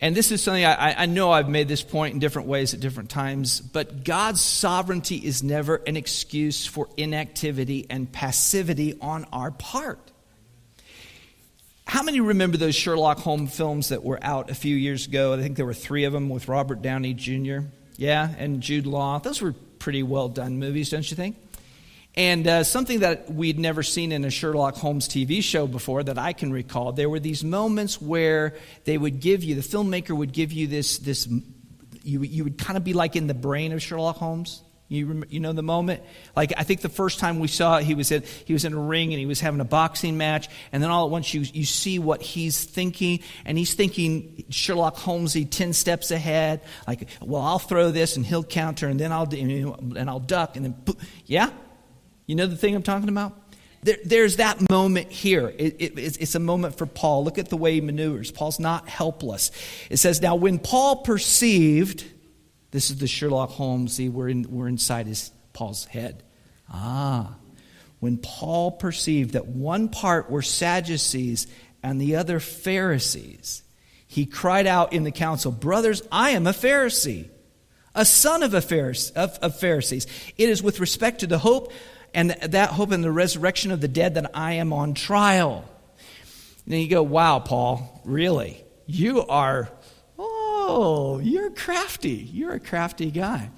And 0.03 0.13
this 0.13 0.33
is 0.33 0.43
something 0.43 0.65
I, 0.65 1.03
I, 1.03 1.05
know 1.05 1.31
I've 1.31 1.47
made 1.47 1.69
this 1.69 1.81
point 1.81 2.13
in 2.13 2.19
different 2.19 2.49
ways 2.49 2.73
at 2.73 2.81
different 2.81 3.09
times, 3.09 3.61
but 3.61 4.03
God's 4.03 4.41
sovereignty 4.41 5.15
is 5.15 5.43
never 5.43 5.77
an 5.87 5.95
excuse 5.95 6.65
for 6.65 6.89
inactivity 6.97 7.85
and 7.89 8.11
passivity 8.11 8.97
on 8.99 9.25
our 9.31 9.49
part. 9.49 10.11
How 11.87 12.03
many 12.03 12.19
remember 12.19 12.57
those 12.57 12.75
Sherlock 12.75 13.19
Holmes 13.19 13.55
films 13.55 13.89
that 13.89 14.03
were 14.03 14.19
out 14.21 14.49
a 14.49 14.55
few 14.55 14.75
years 14.75 15.07
ago? 15.07 15.35
I 15.35 15.41
think 15.41 15.55
there 15.55 15.65
were 15.65 15.73
three 15.73 16.03
of 16.03 16.11
them 16.11 16.27
with 16.27 16.49
Robert 16.49 16.81
Downey 16.81 17.13
Jr. 17.13 17.59
Yeah, 17.95 18.29
and 18.37 18.59
Jude 18.59 18.85
Law. 18.85 19.19
Those 19.19 19.41
were 19.41 19.53
pretty 19.79 20.03
well 20.03 20.27
done 20.27 20.59
movies, 20.59 20.89
don't 20.89 21.09
you 21.09 21.15
think? 21.15 21.37
And 22.15 22.47
uh, 22.47 22.63
something 22.63 22.99
that 22.99 23.31
we'd 23.31 23.57
never 23.57 23.81
seen 23.81 24.11
in 24.11 24.23
a 24.23 24.29
Sherlock 24.29 24.75
Holmes 24.75 25.07
TV 25.07 25.41
show 25.41 25.65
before 25.65 26.03
that 26.03 26.19
I 26.19 26.33
can 26.33 26.51
recall, 26.51 26.91
there 26.91 27.09
were 27.09 27.19
these 27.19 27.43
moments 27.43 27.99
where 27.99 28.55
they 28.83 28.97
would 28.97 29.19
give 29.19 29.43
you, 29.43 29.55
the 29.55 29.61
filmmaker 29.61 30.15
would 30.15 30.31
give 30.31 30.51
you 30.51 30.67
this, 30.67 30.99
this 30.99 31.27
you, 32.03 32.21
you 32.21 32.43
would 32.43 32.59
kind 32.59 32.77
of 32.77 32.83
be 32.83 32.93
like 32.93 33.15
in 33.15 33.25
the 33.25 33.33
brain 33.33 33.71
of 33.71 33.81
Sherlock 33.81 34.17
Holmes. 34.17 34.61
You, 34.89 35.23
you 35.27 35.39
know 35.39 35.53
the 35.53 35.63
moment? 35.63 36.03
Like, 36.35 36.53
I 36.55 36.63
think 36.63 36.81
the 36.81 36.89
first 36.89 37.17
time 37.17 37.39
we 37.39 37.47
saw 37.47 37.77
it, 37.77 37.83
he 37.83 37.95
was, 37.95 38.11
in, 38.11 38.21
he 38.45 38.53
was 38.53 38.63
in 38.63 38.73
a 38.73 38.79
ring 38.79 39.11
and 39.11 39.19
he 39.19 39.25
was 39.25 39.39
having 39.39 39.59
a 39.59 39.65
boxing 39.65 40.17
match. 40.17 40.49
And 40.71 40.83
then 40.83 40.91
all 40.91 41.05
at 41.05 41.11
once 41.11 41.33
you, 41.33 41.41
you 41.41 41.65
see 41.65 41.97
what 41.97 42.21
he's 42.21 42.63
thinking. 42.63 43.21
And 43.43 43.57
he's 43.57 43.73
thinking 43.73 44.43
Sherlock 44.49 44.97
Holmesy 44.97 45.45
10 45.45 45.73
steps 45.73 46.11
ahead. 46.11 46.61
Like, 46.87 47.09
well, 47.21 47.41
I'll 47.41 47.57
throw 47.57 47.89
this 47.89 48.17
and 48.17 48.25
he'll 48.25 48.43
counter 48.43 48.87
and 48.87 48.99
then 48.99 49.11
I'll, 49.11 49.23
and 49.33 50.07
I'll 50.07 50.19
duck. 50.19 50.57
And 50.57 50.65
then, 50.65 50.95
yeah? 51.25 51.49
You 52.33 52.37
know 52.37 52.47
the 52.47 52.57
thing 52.57 52.73
I'm 52.73 52.81
talking 52.81 53.09
about? 53.09 53.39
There, 53.83 53.97
there's 54.03 54.37
that 54.37 54.67
moment 54.71 55.11
here. 55.11 55.53
It, 55.55 55.75
it, 55.77 55.99
it's, 55.99 56.17
it's 56.17 56.33
a 56.33 56.39
moment 56.39 56.79
for 56.79 56.87
Paul. 56.87 57.23
Look 57.23 57.37
at 57.37 57.49
the 57.49 57.57
way 57.57 57.73
he 57.75 57.81
maneuvers. 57.81 58.31
Paul's 58.31 58.59
not 58.59 58.89
helpless. 58.89 59.51
It 59.91 59.97
says, 59.97 60.19
Now, 60.19 60.33
when 60.33 60.57
Paul 60.57 61.03
perceived 61.03 62.03
this 62.73 62.89
is 62.89 62.97
the 62.97 63.07
Sherlock 63.07 63.51
Holmes. 63.51 63.93
See, 63.93 64.09
we're, 64.09 64.29
in, 64.29 64.47
we're 64.49 64.67
inside 64.67 65.05
his 65.05 65.31
Paul's 65.53 65.85
head. 65.85 66.23
Ah, 66.67 67.35
when 67.99 68.17
Paul 68.17 68.71
perceived 68.71 69.33
that 69.33 69.45
one 69.45 69.89
part 69.89 70.31
were 70.31 70.41
Sadducees 70.41 71.45
and 71.83 72.01
the 72.01 72.15
other 72.15 72.39
Pharisees, 72.39 73.61
he 74.07 74.25
cried 74.25 74.65
out 74.65 74.91
in 74.91 75.03
the 75.03 75.11
council, 75.11 75.51
Brothers, 75.51 76.01
I 76.11 76.31
am 76.31 76.47
a 76.47 76.51
Pharisee, 76.51 77.29
a 77.93 78.05
son 78.05 78.41
of, 78.41 78.55
a 78.55 78.59
Pharisee, 78.59 79.13
of, 79.13 79.37
of 79.43 79.59
Pharisees. 79.59 80.07
It 80.35 80.49
is 80.49 80.63
with 80.63 80.79
respect 80.79 81.19
to 81.19 81.27
the 81.27 81.37
hope 81.37 81.71
and 82.13 82.31
that 82.31 82.69
hope 82.69 82.91
in 82.91 83.01
the 83.01 83.11
resurrection 83.11 83.71
of 83.71 83.81
the 83.81 83.87
dead 83.87 84.15
that 84.15 84.31
I 84.33 84.53
am 84.53 84.73
on 84.73 84.93
trial. 84.93 85.65
And 86.65 86.73
then 86.73 86.79
you 86.79 86.89
go, 86.89 87.03
Wow, 87.03 87.39
Paul, 87.39 88.01
really? 88.05 88.63
You 88.85 89.25
are 89.25 89.69
Oh, 90.17 91.19
you're 91.21 91.49
crafty. 91.49 92.29
You're 92.31 92.53
a 92.53 92.59
crafty 92.59 93.11
guy. 93.11 93.49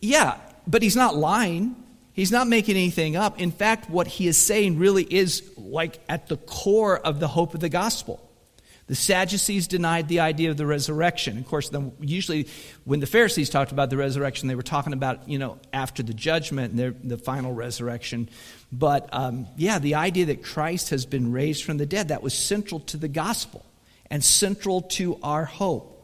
Yeah, 0.00 0.36
but 0.66 0.82
he's 0.82 0.96
not 0.96 1.16
lying. 1.16 1.76
He's 2.12 2.30
not 2.30 2.46
making 2.46 2.76
anything 2.76 3.16
up. 3.16 3.40
In 3.40 3.50
fact, 3.50 3.88
what 3.88 4.06
he 4.06 4.26
is 4.26 4.36
saying 4.36 4.78
really 4.78 5.04
is 5.04 5.42
like 5.56 5.98
at 6.08 6.28
the 6.28 6.36
core 6.36 6.98
of 6.98 7.20
the 7.20 7.28
hope 7.28 7.54
of 7.54 7.60
the 7.60 7.68
gospel. 7.68 8.20
The 8.86 8.94
Sadducees 8.94 9.66
denied 9.66 10.06
the 10.06 10.20
idea 10.20 10.50
of 10.50 10.56
the 10.56 10.66
resurrection. 10.66 11.38
Of 11.38 11.46
course, 11.46 11.70
usually 12.00 12.46
when 12.84 13.00
the 13.00 13.06
Pharisees 13.06 13.50
talked 13.50 13.72
about 13.72 13.90
the 13.90 13.96
resurrection, 13.96 14.46
they 14.46 14.54
were 14.54 14.62
talking 14.62 14.92
about, 14.92 15.28
you 15.28 15.38
know, 15.38 15.58
after 15.72 16.04
the 16.04 16.14
judgment 16.14 16.78
and 16.78 17.10
the 17.10 17.18
final 17.18 17.52
resurrection. 17.52 18.28
But 18.70 19.08
um, 19.12 19.48
yeah, 19.56 19.80
the 19.80 19.96
idea 19.96 20.26
that 20.26 20.44
Christ 20.44 20.90
has 20.90 21.04
been 21.04 21.32
raised 21.32 21.64
from 21.64 21.78
the 21.78 21.86
dead, 21.86 22.08
that 22.08 22.22
was 22.22 22.32
central 22.32 22.80
to 22.80 22.96
the 22.96 23.08
gospel 23.08 23.64
and 24.08 24.22
central 24.22 24.82
to 24.82 25.18
our 25.22 25.44
hope. 25.44 25.95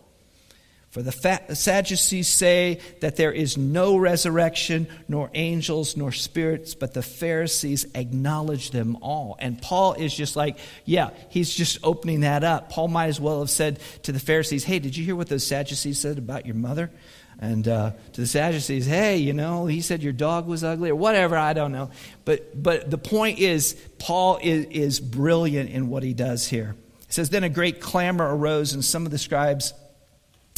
For 0.92 1.00
the 1.00 1.54
Sadducees 1.54 2.28
say 2.28 2.78
that 3.00 3.16
there 3.16 3.32
is 3.32 3.56
no 3.56 3.96
resurrection, 3.96 4.86
nor 5.08 5.30
angels, 5.32 5.96
nor 5.96 6.12
spirits, 6.12 6.74
but 6.74 6.92
the 6.92 7.00
Pharisees 7.00 7.86
acknowledge 7.94 8.72
them 8.72 8.98
all. 9.00 9.36
And 9.38 9.60
Paul 9.60 9.94
is 9.94 10.14
just 10.14 10.36
like, 10.36 10.58
yeah, 10.84 11.08
he's 11.30 11.54
just 11.54 11.78
opening 11.82 12.20
that 12.20 12.44
up. 12.44 12.68
Paul 12.68 12.88
might 12.88 13.06
as 13.06 13.18
well 13.18 13.40
have 13.40 13.48
said 13.48 13.80
to 14.02 14.12
the 14.12 14.20
Pharisees, 14.20 14.64
hey, 14.64 14.80
did 14.80 14.94
you 14.94 15.02
hear 15.02 15.16
what 15.16 15.30
those 15.30 15.46
Sadducees 15.46 15.98
said 15.98 16.18
about 16.18 16.44
your 16.44 16.56
mother? 16.56 16.90
And 17.38 17.66
uh, 17.66 17.92
to 18.12 18.20
the 18.20 18.26
Sadducees, 18.26 18.84
hey, 18.84 19.16
you 19.16 19.32
know, 19.32 19.64
he 19.64 19.80
said 19.80 20.02
your 20.02 20.12
dog 20.12 20.46
was 20.46 20.62
ugly 20.62 20.90
or 20.90 20.94
whatever, 20.94 21.38
I 21.38 21.54
don't 21.54 21.72
know. 21.72 21.90
But, 22.26 22.62
but 22.62 22.90
the 22.90 22.98
point 22.98 23.38
is, 23.38 23.80
Paul 23.98 24.40
is, 24.42 24.66
is 24.66 25.00
brilliant 25.00 25.70
in 25.70 25.88
what 25.88 26.02
he 26.02 26.12
does 26.12 26.46
here. 26.46 26.76
It 27.08 27.14
says, 27.14 27.30
Then 27.30 27.44
a 27.44 27.48
great 27.48 27.80
clamor 27.80 28.36
arose, 28.36 28.74
and 28.74 28.84
some 28.84 29.06
of 29.06 29.10
the 29.10 29.18
scribes 29.18 29.72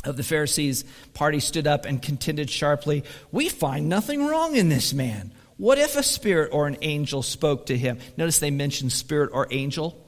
of 0.04 0.16
the 0.16 0.22
Pharisees' 0.22 0.84
party 1.14 1.40
stood 1.40 1.66
up 1.66 1.84
and 1.84 2.00
contended 2.00 2.50
sharply, 2.50 3.04
We 3.32 3.48
find 3.48 3.88
nothing 3.88 4.26
wrong 4.26 4.56
in 4.56 4.68
this 4.68 4.92
man. 4.92 5.32
What 5.56 5.78
if 5.78 5.96
a 5.96 6.02
spirit 6.02 6.50
or 6.52 6.66
an 6.66 6.78
angel 6.82 7.22
spoke 7.22 7.66
to 7.66 7.76
him? 7.76 7.98
Notice 8.16 8.38
they 8.38 8.50
mentioned 8.50 8.92
spirit 8.92 9.30
or 9.32 9.46
angel. 9.50 10.00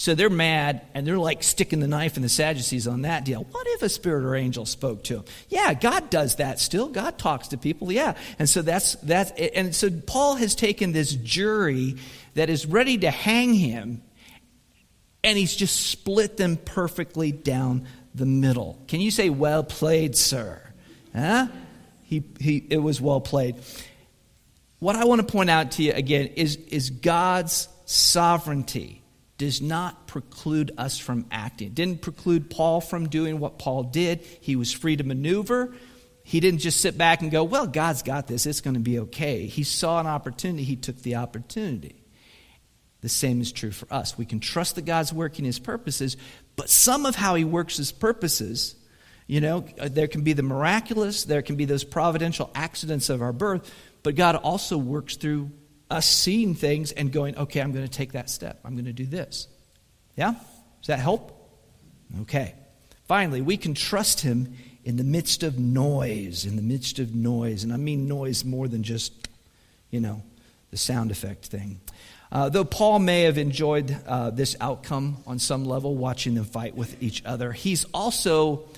So 0.00 0.14
they're 0.14 0.30
mad 0.30 0.80
and 0.94 1.06
they're 1.06 1.18
like 1.18 1.42
sticking 1.42 1.80
the 1.80 1.86
knife 1.86 2.16
in 2.16 2.22
the 2.22 2.28
Sadducees 2.30 2.88
on 2.88 3.02
that 3.02 3.26
deal. 3.26 3.44
What 3.44 3.66
if 3.68 3.82
a 3.82 3.88
spirit 3.90 4.24
or 4.24 4.34
angel 4.34 4.64
spoke 4.64 5.04
to 5.04 5.16
him? 5.16 5.24
Yeah, 5.50 5.74
God 5.74 6.08
does 6.08 6.36
that 6.36 6.58
still. 6.58 6.88
God 6.88 7.18
talks 7.18 7.48
to 7.48 7.58
people. 7.58 7.92
Yeah. 7.92 8.14
And 8.38 8.48
so 8.48 8.62
that's 8.62 8.94
that's 8.96 9.30
and 9.32 9.74
so 9.74 9.90
Paul 9.90 10.36
has 10.36 10.54
taken 10.54 10.92
this 10.92 11.12
jury 11.12 11.96
that 12.32 12.48
is 12.48 12.64
ready 12.64 12.96
to 12.98 13.10
hang 13.10 13.52
him 13.52 14.02
and 15.22 15.36
he's 15.36 15.54
just 15.54 15.76
split 15.76 16.36
them 16.36 16.56
perfectly 16.56 17.30
down 17.30 17.86
the 18.14 18.26
middle. 18.26 18.82
Can 18.88 19.00
you 19.00 19.10
say, 19.10 19.30
well 19.30 19.62
played, 19.62 20.16
sir? 20.16 20.60
Huh? 21.14 21.48
He, 22.04 22.24
he, 22.38 22.66
it 22.70 22.78
was 22.78 23.00
well 23.00 23.20
played. 23.20 23.56
What 24.78 24.96
I 24.96 25.04
want 25.04 25.20
to 25.20 25.30
point 25.30 25.50
out 25.50 25.72
to 25.72 25.82
you 25.82 25.92
again 25.92 26.26
is, 26.36 26.56
is 26.56 26.90
God's 26.90 27.68
sovereignty 27.84 29.02
does 29.38 29.62
not 29.62 30.06
preclude 30.06 30.70
us 30.76 30.98
from 30.98 31.26
acting. 31.30 31.68
It 31.68 31.74
didn't 31.74 32.02
preclude 32.02 32.50
Paul 32.50 32.80
from 32.80 33.08
doing 33.08 33.40
what 33.40 33.58
Paul 33.58 33.84
did. 33.84 34.20
He 34.40 34.54
was 34.54 34.72
free 34.72 34.96
to 34.96 35.04
maneuver. 35.04 35.74
He 36.22 36.40
didn't 36.40 36.60
just 36.60 36.80
sit 36.80 36.98
back 36.98 37.22
and 37.22 37.30
go, 37.30 37.42
Well, 37.42 37.66
God's 37.66 38.02
got 38.02 38.26
this. 38.26 38.44
It's 38.44 38.60
going 38.60 38.74
to 38.74 38.80
be 38.80 38.98
okay. 39.00 39.46
He 39.46 39.64
saw 39.64 39.98
an 39.98 40.06
opportunity. 40.06 40.62
He 40.62 40.76
took 40.76 40.96
the 41.02 41.16
opportunity. 41.16 42.00
The 43.00 43.08
same 43.08 43.40
is 43.40 43.50
true 43.50 43.70
for 43.70 43.92
us. 43.92 44.18
We 44.18 44.26
can 44.26 44.40
trust 44.40 44.74
that 44.74 44.84
God's 44.84 45.12
working 45.12 45.44
his 45.44 45.58
purposes, 45.58 46.16
but 46.60 46.68
some 46.68 47.06
of 47.06 47.14
how 47.16 47.36
he 47.36 47.44
works 47.44 47.78
his 47.78 47.90
purposes, 47.90 48.74
you 49.26 49.40
know, 49.40 49.64
uh, 49.78 49.88
there 49.90 50.08
can 50.08 50.20
be 50.20 50.34
the 50.34 50.42
miraculous, 50.42 51.24
there 51.24 51.40
can 51.40 51.56
be 51.56 51.64
those 51.64 51.84
providential 51.84 52.50
accidents 52.54 53.08
of 53.08 53.22
our 53.22 53.32
birth, 53.32 53.72
but 54.02 54.14
God 54.14 54.36
also 54.36 54.76
works 54.76 55.16
through 55.16 55.52
us 55.88 56.04
seeing 56.04 56.54
things 56.54 56.92
and 56.92 57.10
going, 57.10 57.34
okay, 57.38 57.60
I'm 57.60 57.72
going 57.72 57.86
to 57.86 57.90
take 57.90 58.12
that 58.12 58.28
step. 58.28 58.60
I'm 58.62 58.74
going 58.74 58.84
to 58.84 58.92
do 58.92 59.06
this. 59.06 59.48
Yeah? 60.16 60.32
Does 60.32 60.88
that 60.88 60.98
help? 60.98 61.32
Okay. 62.20 62.54
Finally, 63.08 63.40
we 63.40 63.56
can 63.56 63.72
trust 63.72 64.20
him 64.20 64.54
in 64.84 64.98
the 64.98 65.04
midst 65.04 65.42
of 65.42 65.58
noise, 65.58 66.44
in 66.44 66.56
the 66.56 66.62
midst 66.62 66.98
of 66.98 67.14
noise. 67.14 67.64
And 67.64 67.72
I 67.72 67.78
mean 67.78 68.06
noise 68.06 68.44
more 68.44 68.68
than 68.68 68.82
just, 68.82 69.28
you 69.90 70.00
know, 70.00 70.22
the 70.70 70.76
sound 70.76 71.10
effect 71.10 71.46
thing. 71.46 71.80
Uh, 72.32 72.48
though 72.48 72.64
Paul 72.64 73.00
may 73.00 73.22
have 73.22 73.38
enjoyed 73.38 73.96
uh, 74.06 74.30
this 74.30 74.56
outcome 74.60 75.18
on 75.26 75.38
some 75.38 75.64
level, 75.64 75.96
watching 75.96 76.34
them 76.34 76.44
fight 76.44 76.76
with 76.76 77.02
each 77.02 77.24
other, 77.24 77.52
he's 77.52 77.84
also 77.92 78.68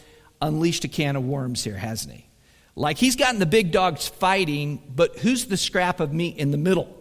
unleashed 0.40 0.84
a 0.84 0.88
can 0.88 1.16
of 1.16 1.24
worms 1.24 1.62
here, 1.62 1.76
hasn't 1.76 2.14
he? 2.14 2.26
Like 2.74 2.96
he's 2.96 3.16
gotten 3.16 3.38
the 3.38 3.46
big 3.46 3.70
dogs 3.70 4.08
fighting, 4.08 4.82
but 4.94 5.18
who's 5.18 5.46
the 5.46 5.58
scrap 5.58 6.00
of 6.00 6.12
meat 6.12 6.38
in 6.38 6.50
the 6.50 6.56
middle? 6.56 6.98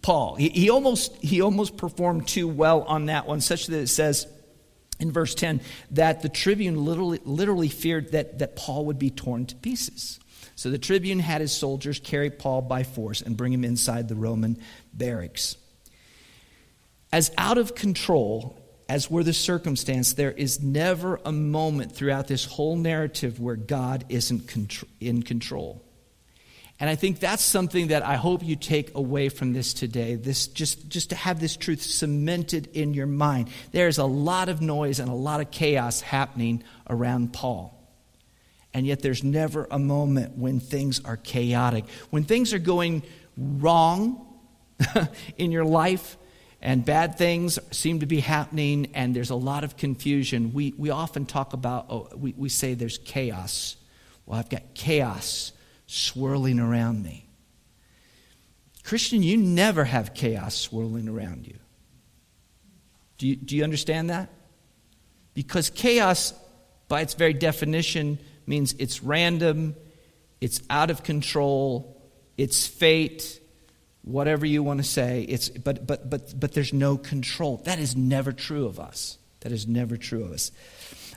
Paul. 0.00 0.36
He, 0.36 0.48
he, 0.50 0.70
almost, 0.70 1.16
he 1.16 1.40
almost 1.40 1.76
performed 1.76 2.28
too 2.28 2.46
well 2.46 2.82
on 2.82 3.06
that 3.06 3.26
one, 3.26 3.40
such 3.40 3.66
that 3.66 3.78
it 3.78 3.88
says 3.88 4.26
in 5.00 5.10
verse 5.10 5.34
10 5.34 5.60
that 5.90 6.22
the 6.22 6.28
tribune 6.28 6.84
literally, 6.84 7.20
literally 7.24 7.68
feared 7.68 8.12
that, 8.12 8.38
that 8.38 8.54
Paul 8.54 8.86
would 8.86 9.00
be 9.00 9.10
torn 9.10 9.46
to 9.46 9.56
pieces. 9.56 10.20
So 10.56 10.70
the 10.70 10.78
tribune 10.78 11.20
had 11.20 11.42
his 11.42 11.52
soldiers 11.52 12.00
carry 12.00 12.30
Paul 12.30 12.62
by 12.62 12.82
force 12.82 13.20
and 13.20 13.36
bring 13.36 13.52
him 13.52 13.62
inside 13.62 14.08
the 14.08 14.14
Roman 14.16 14.58
barracks. 14.92 15.56
As 17.12 17.30
out 17.36 17.58
of 17.58 17.74
control 17.74 18.58
as 18.88 19.10
were 19.10 19.22
the 19.22 19.32
circumstance, 19.32 20.14
there 20.14 20.30
is 20.30 20.62
never 20.62 21.20
a 21.24 21.32
moment 21.32 21.92
throughout 21.92 22.28
this 22.28 22.44
whole 22.44 22.76
narrative 22.76 23.40
where 23.40 23.56
God 23.56 24.04
isn't 24.08 24.84
in 25.00 25.22
control. 25.22 25.82
And 26.78 26.88
I 26.88 26.94
think 26.94 27.18
that's 27.18 27.42
something 27.42 27.88
that 27.88 28.04
I 28.04 28.16
hope 28.16 28.44
you 28.44 28.54
take 28.54 28.94
away 28.94 29.28
from 29.28 29.52
this 29.52 29.74
today. 29.74 30.14
This 30.14 30.46
just, 30.46 30.88
just 30.88 31.10
to 31.10 31.16
have 31.16 31.40
this 31.40 31.56
truth 31.56 31.82
cemented 31.82 32.68
in 32.74 32.94
your 32.94 33.06
mind. 33.06 33.48
There's 33.72 33.98
a 33.98 34.04
lot 34.04 34.48
of 34.48 34.60
noise 34.60 35.00
and 35.00 35.10
a 35.10 35.14
lot 35.14 35.40
of 35.40 35.50
chaos 35.50 36.00
happening 36.00 36.62
around 36.88 37.32
Paul 37.32 37.75
and 38.76 38.86
yet 38.86 39.00
there's 39.00 39.24
never 39.24 39.66
a 39.70 39.78
moment 39.78 40.36
when 40.36 40.60
things 40.60 41.02
are 41.02 41.16
chaotic. 41.16 41.88
When 42.10 42.24
things 42.24 42.52
are 42.52 42.58
going 42.58 43.04
wrong 43.34 44.38
in 45.38 45.50
your 45.50 45.64
life 45.64 46.18
and 46.60 46.84
bad 46.84 47.16
things 47.16 47.58
seem 47.70 48.00
to 48.00 48.06
be 48.06 48.20
happening 48.20 48.90
and 48.92 49.16
there's 49.16 49.30
a 49.30 49.34
lot 49.34 49.64
of 49.64 49.78
confusion, 49.78 50.52
we, 50.52 50.74
we 50.76 50.90
often 50.90 51.24
talk 51.24 51.54
about, 51.54 51.86
oh, 51.88 52.10
we, 52.14 52.34
we 52.36 52.50
say 52.50 52.74
there's 52.74 52.98
chaos. 52.98 53.76
Well, 54.26 54.38
I've 54.38 54.50
got 54.50 54.74
chaos 54.74 55.52
swirling 55.86 56.60
around 56.60 57.02
me. 57.02 57.30
Christian, 58.84 59.22
you 59.22 59.38
never 59.38 59.84
have 59.84 60.12
chaos 60.12 60.54
swirling 60.54 61.08
around 61.08 61.46
you. 61.46 61.56
Do 63.16 63.26
you, 63.26 63.36
do 63.36 63.56
you 63.56 63.64
understand 63.64 64.10
that? 64.10 64.28
Because 65.32 65.70
chaos, 65.70 66.34
by 66.88 67.00
its 67.00 67.14
very 67.14 67.32
definition, 67.32 68.18
means 68.46 68.74
it's 68.78 69.02
random, 69.02 69.76
it's 70.40 70.62
out 70.70 70.90
of 70.90 71.02
control, 71.02 72.00
it's 72.36 72.66
fate, 72.66 73.40
whatever 74.02 74.46
you 74.46 74.62
want 74.62 74.78
to 74.78 74.84
say. 74.84 75.22
It's, 75.22 75.48
but, 75.48 75.86
but, 75.86 76.08
but, 76.08 76.38
but 76.38 76.52
there's 76.52 76.72
no 76.72 76.96
control. 76.96 77.58
That 77.64 77.78
is 77.78 77.96
never 77.96 78.32
true 78.32 78.66
of 78.66 78.78
us. 78.78 79.18
That 79.40 79.52
is 79.52 79.66
never 79.66 79.96
true 79.96 80.24
of 80.24 80.32
us. 80.32 80.50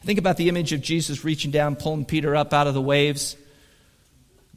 Think 0.03 0.17
about 0.17 0.37
the 0.37 0.49
image 0.49 0.71
of 0.73 0.81
Jesus 0.81 1.23
reaching 1.23 1.51
down, 1.51 1.75
pulling 1.75 2.05
Peter 2.05 2.35
up 2.35 2.53
out 2.53 2.67
of 2.67 2.73
the 2.73 2.81
waves. 2.81 3.35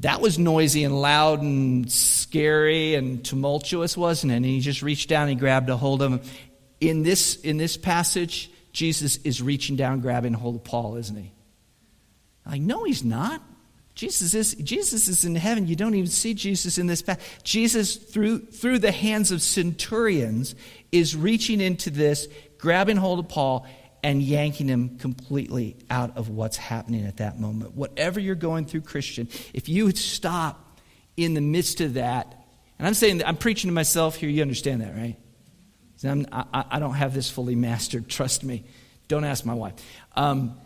that 0.01 0.21
was 0.21 0.39
noisy 0.39 0.85
and 0.85 1.01
loud 1.01 1.43
and 1.43 1.91
scary 1.91 2.95
and 2.95 3.25
tumultuous, 3.25 3.97
wasn't 3.97 4.33
it? 4.33 4.37
And 4.37 4.45
he 4.45 4.61
just 4.61 4.83
reached 4.83 5.09
down 5.09 5.23
and 5.23 5.31
he 5.31 5.37
grabbed 5.37 5.69
a 5.69 5.77
hold 5.77 6.03
of 6.03 6.13
him. 6.13 6.21
In 6.81 7.03
this, 7.03 7.37
in 7.37 7.57
this 7.57 7.77
passage, 7.77 8.51
Jesus 8.73 9.17
is 9.19 9.43
reaching 9.43 9.77
down, 9.77 10.01
grabbing 10.01 10.33
hold 10.33 10.57
of 10.57 10.65
Paul, 10.65 10.97
isn't 10.97 11.17
he? 11.17 11.33
Like, 12.47 12.61
no, 12.61 12.85
he's 12.85 13.05
not. 13.05 13.43
Jesus 13.95 14.35
is, 14.35 14.55
Jesus 14.55 15.07
is 15.09 15.25
in 15.25 15.35
heaven. 15.35 15.67
You 15.67 15.77
don't 15.77 15.95
even 15.95 16.11
see 16.11 16.35
Jesus 16.35 16.79
in 16.79 16.87
this 16.87 17.03
path. 17.03 17.41
Jesus, 17.45 17.97
through, 17.97 18.47
through 18.47 18.79
the 18.79 18.91
hands 18.91 19.31
of 19.31 19.43
centurions, 19.43 20.55
is 20.91 21.15
reaching 21.15 21.61
into 21.61 21.91
this, 21.91 22.27
grabbing 22.59 22.97
hold 22.97 23.19
of 23.19 23.29
Paul, 23.29 23.67
and 24.03 24.23
yanking 24.23 24.67
him 24.67 24.99
completely 24.99 25.77
out 25.91 26.17
of 26.17 26.29
what's 26.29 26.57
happening 26.57 27.07
at 27.07 27.19
that 27.19 27.39
moment. 27.39 27.75
Whatever 27.75 28.19
you're 28.19 28.35
going 28.35 28.65
through, 28.65 28.81
Christian, 28.81 29.29
if 29.53 29.69
you 29.69 29.85
would 29.85 29.99
stop 29.99 30.81
in 31.17 31.35
the 31.35 31.41
midst 31.41 31.81
of 31.81 31.95
that, 31.95 32.35
and 32.79 32.89
I'm 32.89 32.95
saying 32.95 33.19
that 33.19 33.29
I'm 33.29 33.37
preaching 33.37 33.69
to 33.69 33.75
myself 33.75 34.17
here, 34.17 34.29
you 34.29 34.43
understand 34.43 34.81
that, 34.81 34.97
right? 34.97 35.17
I, 36.05 36.65
I 36.69 36.79
don't 36.81 36.95
have 36.95 37.15
this 37.15 37.31
fully 37.31 37.55
mastered, 37.55 38.09
trust 38.09 38.43
me. 38.43 38.65
Don't 39.07 39.25
ask 39.25 39.45
my 39.45 39.55
wife. 39.55 39.75
Um, 40.17 40.59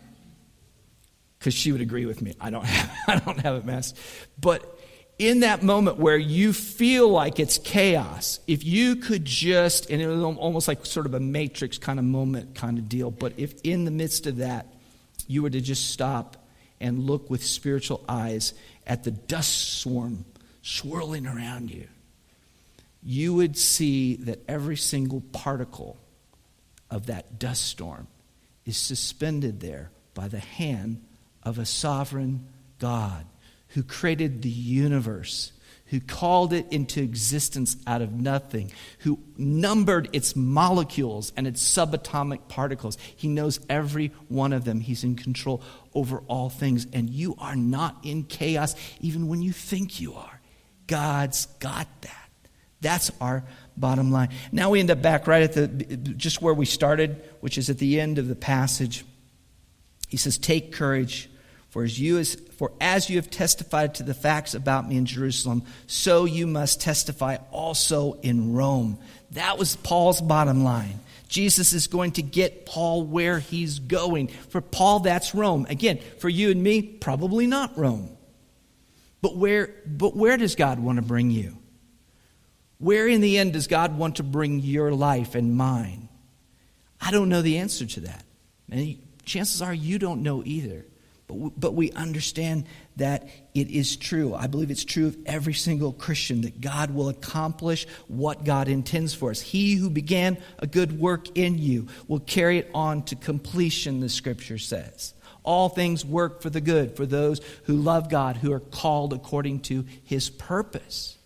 because 1.37 1.53
she 1.53 1.71
would 1.71 1.81
agree 1.81 2.05
with 2.05 2.21
me. 2.21 2.35
I 2.39 2.49
don't 2.49 2.65
have, 2.65 2.97
I 3.07 3.19
don't 3.19 3.39
have 3.39 3.55
it 3.55 3.65
mastered. 3.65 3.99
But 4.39 4.77
in 5.19 5.39
that 5.39 5.63
moment 5.63 5.97
where 5.97 6.17
you 6.17 6.53
feel 6.53 7.09
like 7.09 7.39
it's 7.39 7.57
chaos, 7.57 8.39
if 8.47 8.63
you 8.63 8.95
could 8.95 9.25
just, 9.25 9.89
and 9.89 10.01
it 10.01 10.07
was 10.07 10.23
almost 10.23 10.67
like 10.67 10.85
sort 10.85 11.05
of 11.05 11.13
a 11.13 11.19
matrix 11.19 11.77
kind 11.77 11.99
of 11.99 12.05
moment 12.05 12.55
kind 12.55 12.77
of 12.77 12.87
deal, 12.87 13.09
but 13.09 13.33
if 13.37 13.55
in 13.63 13.85
the 13.85 13.91
midst 13.91 14.27
of 14.27 14.37
that, 14.37 14.67
you 15.27 15.41
were 15.41 15.49
to 15.49 15.61
just 15.61 15.89
stop 15.89 16.37
and 16.79 16.99
look 16.99 17.29
with 17.29 17.43
spiritual 17.43 18.03
eyes 18.07 18.53
at 18.85 19.03
the 19.03 19.11
dust 19.11 19.79
swarm 19.79 20.25
swirling 20.61 21.25
around 21.25 21.71
you, 21.71 21.87
you 23.03 23.33
would 23.33 23.57
see 23.57 24.15
that 24.17 24.39
every 24.47 24.77
single 24.77 25.21
particle 25.31 25.97
of 26.91 27.07
that 27.07 27.39
dust 27.39 27.65
storm 27.65 28.07
is 28.65 28.77
suspended 28.77 29.59
there 29.61 29.89
by 30.13 30.27
the 30.27 30.39
hand 30.39 31.01
of 31.47 31.57
a 31.57 31.65
sovereign 31.65 32.45
God 32.77 33.25
who 33.69 33.81
created 33.81 34.41
the 34.41 34.49
universe, 34.49 35.53
who 35.85 36.01
called 36.01 36.51
it 36.51 36.65
into 36.71 37.01
existence 37.01 37.77
out 37.87 38.01
of 38.01 38.11
nothing, 38.11 38.69
who 38.99 39.17
numbered 39.37 40.09
its 40.11 40.35
molecules 40.35 41.31
and 41.37 41.47
its 41.47 41.63
subatomic 41.63 42.49
particles. 42.49 42.97
He 43.15 43.29
knows 43.29 43.61
every 43.69 44.11
one 44.27 44.51
of 44.51 44.65
them. 44.65 44.81
He's 44.81 45.05
in 45.05 45.15
control 45.15 45.63
over 45.93 46.21
all 46.27 46.49
things. 46.49 46.85
And 46.91 47.09
you 47.09 47.35
are 47.39 47.55
not 47.55 47.95
in 48.03 48.25
chaos 48.25 48.75
even 48.99 49.29
when 49.29 49.41
you 49.41 49.53
think 49.53 50.01
you 50.01 50.15
are. 50.15 50.41
God's 50.85 51.45
got 51.59 51.87
that. 52.01 52.29
That's 52.81 53.09
our 53.21 53.45
bottom 53.77 54.11
line. 54.11 54.29
Now 54.51 54.71
we 54.71 54.81
end 54.81 54.91
up 54.91 55.01
back 55.01 55.27
right 55.27 55.43
at 55.43 55.53
the 55.53 55.67
just 55.95 56.41
where 56.41 56.53
we 56.53 56.65
started, 56.65 57.23
which 57.39 57.57
is 57.57 57.69
at 57.69 57.77
the 57.77 58.01
end 58.01 58.17
of 58.17 58.27
the 58.27 58.35
passage. 58.35 59.05
He 60.09 60.17
says, 60.17 60.37
Take 60.37 60.73
courage. 60.73 61.29
For 61.69 61.83
as, 61.83 61.99
you 61.99 62.17
as, 62.17 62.35
for 62.57 62.71
as 62.79 63.09
you 63.09 63.17
have 63.17 63.29
testified 63.29 63.95
to 63.95 64.03
the 64.03 64.13
facts 64.13 64.53
about 64.53 64.87
me 64.87 64.97
in 64.97 65.05
Jerusalem, 65.05 65.63
so 65.85 66.25
you 66.25 66.47
must 66.47 66.81
testify 66.81 67.37
also 67.51 68.13
in 68.21 68.53
Rome. 68.53 68.99
That 69.31 69.57
was 69.57 69.75
Paul's 69.75 70.21
bottom 70.21 70.63
line. 70.63 70.99
Jesus 71.27 71.73
is 71.73 71.87
going 71.87 72.11
to 72.13 72.21
get 72.21 72.65
Paul 72.65 73.03
where 73.03 73.39
he's 73.39 73.79
going. 73.79 74.29
For 74.49 74.61
Paul, 74.61 75.01
that's 75.01 75.35
Rome. 75.35 75.67
Again, 75.69 75.99
for 76.19 76.29
you 76.29 76.51
and 76.51 76.63
me, 76.63 76.81
probably 76.81 77.47
not 77.47 77.77
Rome. 77.77 78.15
But 79.21 79.35
where, 79.35 79.73
but 79.85 80.15
where 80.15 80.37
does 80.37 80.55
God 80.55 80.79
want 80.79 80.97
to 80.97 81.01
bring 81.01 81.31
you? 81.31 81.57
Where 82.79 83.07
in 83.07 83.21
the 83.21 83.37
end 83.37 83.53
does 83.53 83.67
God 83.67 83.97
want 83.97 84.17
to 84.17 84.23
bring 84.23 84.59
your 84.59 84.93
life 84.93 85.35
and 85.35 85.55
mine? 85.55 86.07
I 87.01 87.11
don't 87.11 87.29
know 87.29 87.41
the 87.41 87.57
answer 87.57 87.85
to 87.85 87.99
that. 88.01 88.23
And 88.71 88.97
chances 89.25 89.61
are 89.61 89.73
you 89.73 89.99
don't 89.99 90.23
know 90.23 90.43
either. 90.45 90.85
But, 91.27 91.59
but 91.59 91.73
we 91.73 91.91
understand 91.91 92.65
that 92.95 93.27
it 93.53 93.69
is 93.69 93.97
true. 93.97 94.33
I 94.33 94.47
believe 94.47 94.71
it's 94.71 94.85
true 94.85 95.07
of 95.07 95.17
every 95.25 95.53
single 95.53 95.91
Christian 95.91 96.41
that 96.41 96.61
God 96.61 96.91
will 96.91 97.09
accomplish 97.09 97.85
what 98.07 98.45
God 98.45 98.67
intends 98.67 99.13
for 99.13 99.29
us. 99.31 99.41
He 99.41 99.75
who 99.75 99.89
began 99.89 100.37
a 100.59 100.67
good 100.67 100.99
work 100.99 101.37
in 101.37 101.57
you 101.57 101.87
will 102.07 102.21
carry 102.21 102.59
it 102.59 102.71
on 102.73 103.03
to 103.03 103.15
completion, 103.15 103.99
the 103.99 104.09
scripture 104.09 104.57
says. 104.57 105.13
All 105.43 105.69
things 105.69 106.03
work 106.03 106.41
for 106.41 106.49
the 106.49 106.61
good 106.61 106.97
for 106.97 107.05
those 107.05 107.39
who 107.65 107.75
love 107.75 108.09
God, 108.09 108.37
who 108.37 108.51
are 108.51 108.59
called 108.59 109.13
according 109.13 109.61
to 109.61 109.85
his 110.03 110.29
purpose. 110.29 111.17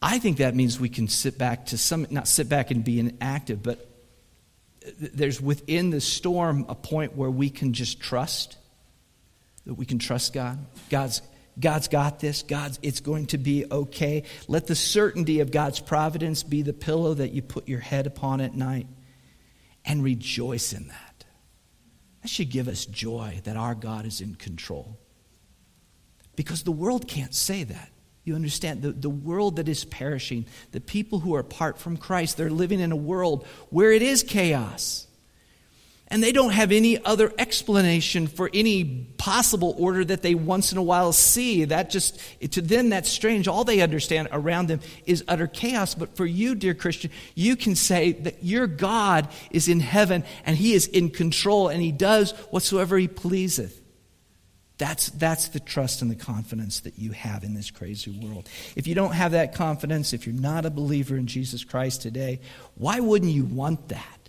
I 0.00 0.18
think 0.18 0.38
that 0.38 0.54
means 0.54 0.78
we 0.78 0.88
can 0.88 1.08
sit 1.08 1.38
back 1.38 1.66
to 1.66 1.78
some, 1.78 2.06
not 2.10 2.28
sit 2.28 2.48
back 2.48 2.70
and 2.70 2.84
be 2.84 3.00
inactive, 3.00 3.62
but 3.62 3.95
there's 4.98 5.40
within 5.40 5.90
the 5.90 6.00
storm 6.00 6.66
a 6.68 6.74
point 6.74 7.16
where 7.16 7.30
we 7.30 7.50
can 7.50 7.72
just 7.72 8.00
trust 8.00 8.56
that 9.66 9.74
we 9.74 9.84
can 9.84 9.98
trust 9.98 10.32
God. 10.32 10.58
God's 10.90 11.22
God's 11.58 11.88
got 11.88 12.20
this. 12.20 12.42
God's 12.42 12.78
it's 12.82 13.00
going 13.00 13.26
to 13.26 13.38
be 13.38 13.64
okay. 13.70 14.24
Let 14.46 14.66
the 14.66 14.74
certainty 14.74 15.40
of 15.40 15.50
God's 15.50 15.80
providence 15.80 16.42
be 16.42 16.62
the 16.62 16.72
pillow 16.72 17.14
that 17.14 17.32
you 17.32 17.42
put 17.42 17.68
your 17.68 17.80
head 17.80 18.06
upon 18.06 18.40
at 18.40 18.54
night 18.54 18.86
and 19.84 20.02
rejoice 20.02 20.72
in 20.72 20.88
that. 20.88 21.24
That 22.22 22.28
should 22.28 22.50
give 22.50 22.68
us 22.68 22.84
joy 22.84 23.40
that 23.44 23.56
our 23.56 23.74
God 23.74 24.04
is 24.04 24.20
in 24.20 24.34
control. 24.34 24.98
Because 26.34 26.62
the 26.64 26.72
world 26.72 27.08
can't 27.08 27.34
say 27.34 27.64
that. 27.64 27.90
You 28.26 28.34
understand 28.34 28.82
the, 28.82 28.90
the 28.90 29.08
world 29.08 29.56
that 29.56 29.68
is 29.68 29.84
perishing, 29.84 30.46
the 30.72 30.80
people 30.80 31.20
who 31.20 31.36
are 31.36 31.40
apart 31.40 31.78
from 31.78 31.96
Christ, 31.96 32.36
they're 32.36 32.50
living 32.50 32.80
in 32.80 32.90
a 32.90 32.96
world 32.96 33.46
where 33.70 33.92
it 33.92 34.02
is 34.02 34.24
chaos. 34.24 35.06
And 36.08 36.20
they 36.24 36.32
don't 36.32 36.50
have 36.50 36.72
any 36.72 37.02
other 37.04 37.32
explanation 37.38 38.26
for 38.26 38.50
any 38.52 38.84
possible 39.16 39.76
order 39.78 40.04
that 40.04 40.22
they 40.22 40.34
once 40.34 40.72
in 40.72 40.78
a 40.78 40.82
while 40.82 41.12
see. 41.12 41.66
That 41.66 41.88
just, 41.88 42.20
to 42.50 42.60
them, 42.60 42.90
that's 42.90 43.08
strange. 43.08 43.46
All 43.46 43.62
they 43.62 43.80
understand 43.80 44.26
around 44.32 44.66
them 44.66 44.80
is 45.04 45.22
utter 45.28 45.46
chaos. 45.46 45.94
But 45.94 46.16
for 46.16 46.26
you, 46.26 46.56
dear 46.56 46.74
Christian, 46.74 47.12
you 47.36 47.54
can 47.54 47.76
say 47.76 48.10
that 48.10 48.42
your 48.42 48.66
God 48.66 49.28
is 49.52 49.68
in 49.68 49.78
heaven 49.78 50.24
and 50.44 50.56
He 50.56 50.74
is 50.74 50.88
in 50.88 51.10
control 51.10 51.68
and 51.68 51.80
He 51.80 51.92
does 51.92 52.32
whatsoever 52.50 52.98
He 52.98 53.06
pleaseth. 53.06 53.80
That's, 54.78 55.08
that's 55.10 55.48
the 55.48 55.60
trust 55.60 56.02
and 56.02 56.10
the 56.10 56.16
confidence 56.16 56.80
that 56.80 56.98
you 56.98 57.12
have 57.12 57.44
in 57.44 57.54
this 57.54 57.70
crazy 57.70 58.10
world. 58.10 58.48
If 58.74 58.86
you 58.86 58.94
don't 58.94 59.12
have 59.12 59.32
that 59.32 59.54
confidence, 59.54 60.12
if 60.12 60.26
you're 60.26 60.34
not 60.34 60.66
a 60.66 60.70
believer 60.70 61.16
in 61.16 61.26
Jesus 61.26 61.64
Christ 61.64 62.02
today, 62.02 62.40
why 62.74 63.00
wouldn't 63.00 63.32
you 63.32 63.44
want 63.44 63.88
that? 63.88 64.28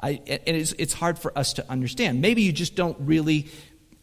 I, 0.00 0.20
and 0.26 0.56
it's, 0.56 0.72
it's 0.72 0.92
hard 0.92 1.18
for 1.18 1.36
us 1.36 1.54
to 1.54 1.68
understand. 1.68 2.20
Maybe 2.20 2.42
you 2.42 2.52
just 2.52 2.76
don't 2.76 2.96
really, 3.00 3.48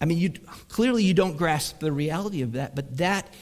I 0.02 0.06
mean, 0.06 0.18
you, 0.18 0.32
clearly 0.68 1.04
you 1.04 1.14
don't 1.14 1.38
grasp 1.38 1.80
the 1.80 1.94
reality 1.94 2.42
of 2.42 2.54
that, 2.54 2.76
but 2.76 2.98
that, 2.98 3.34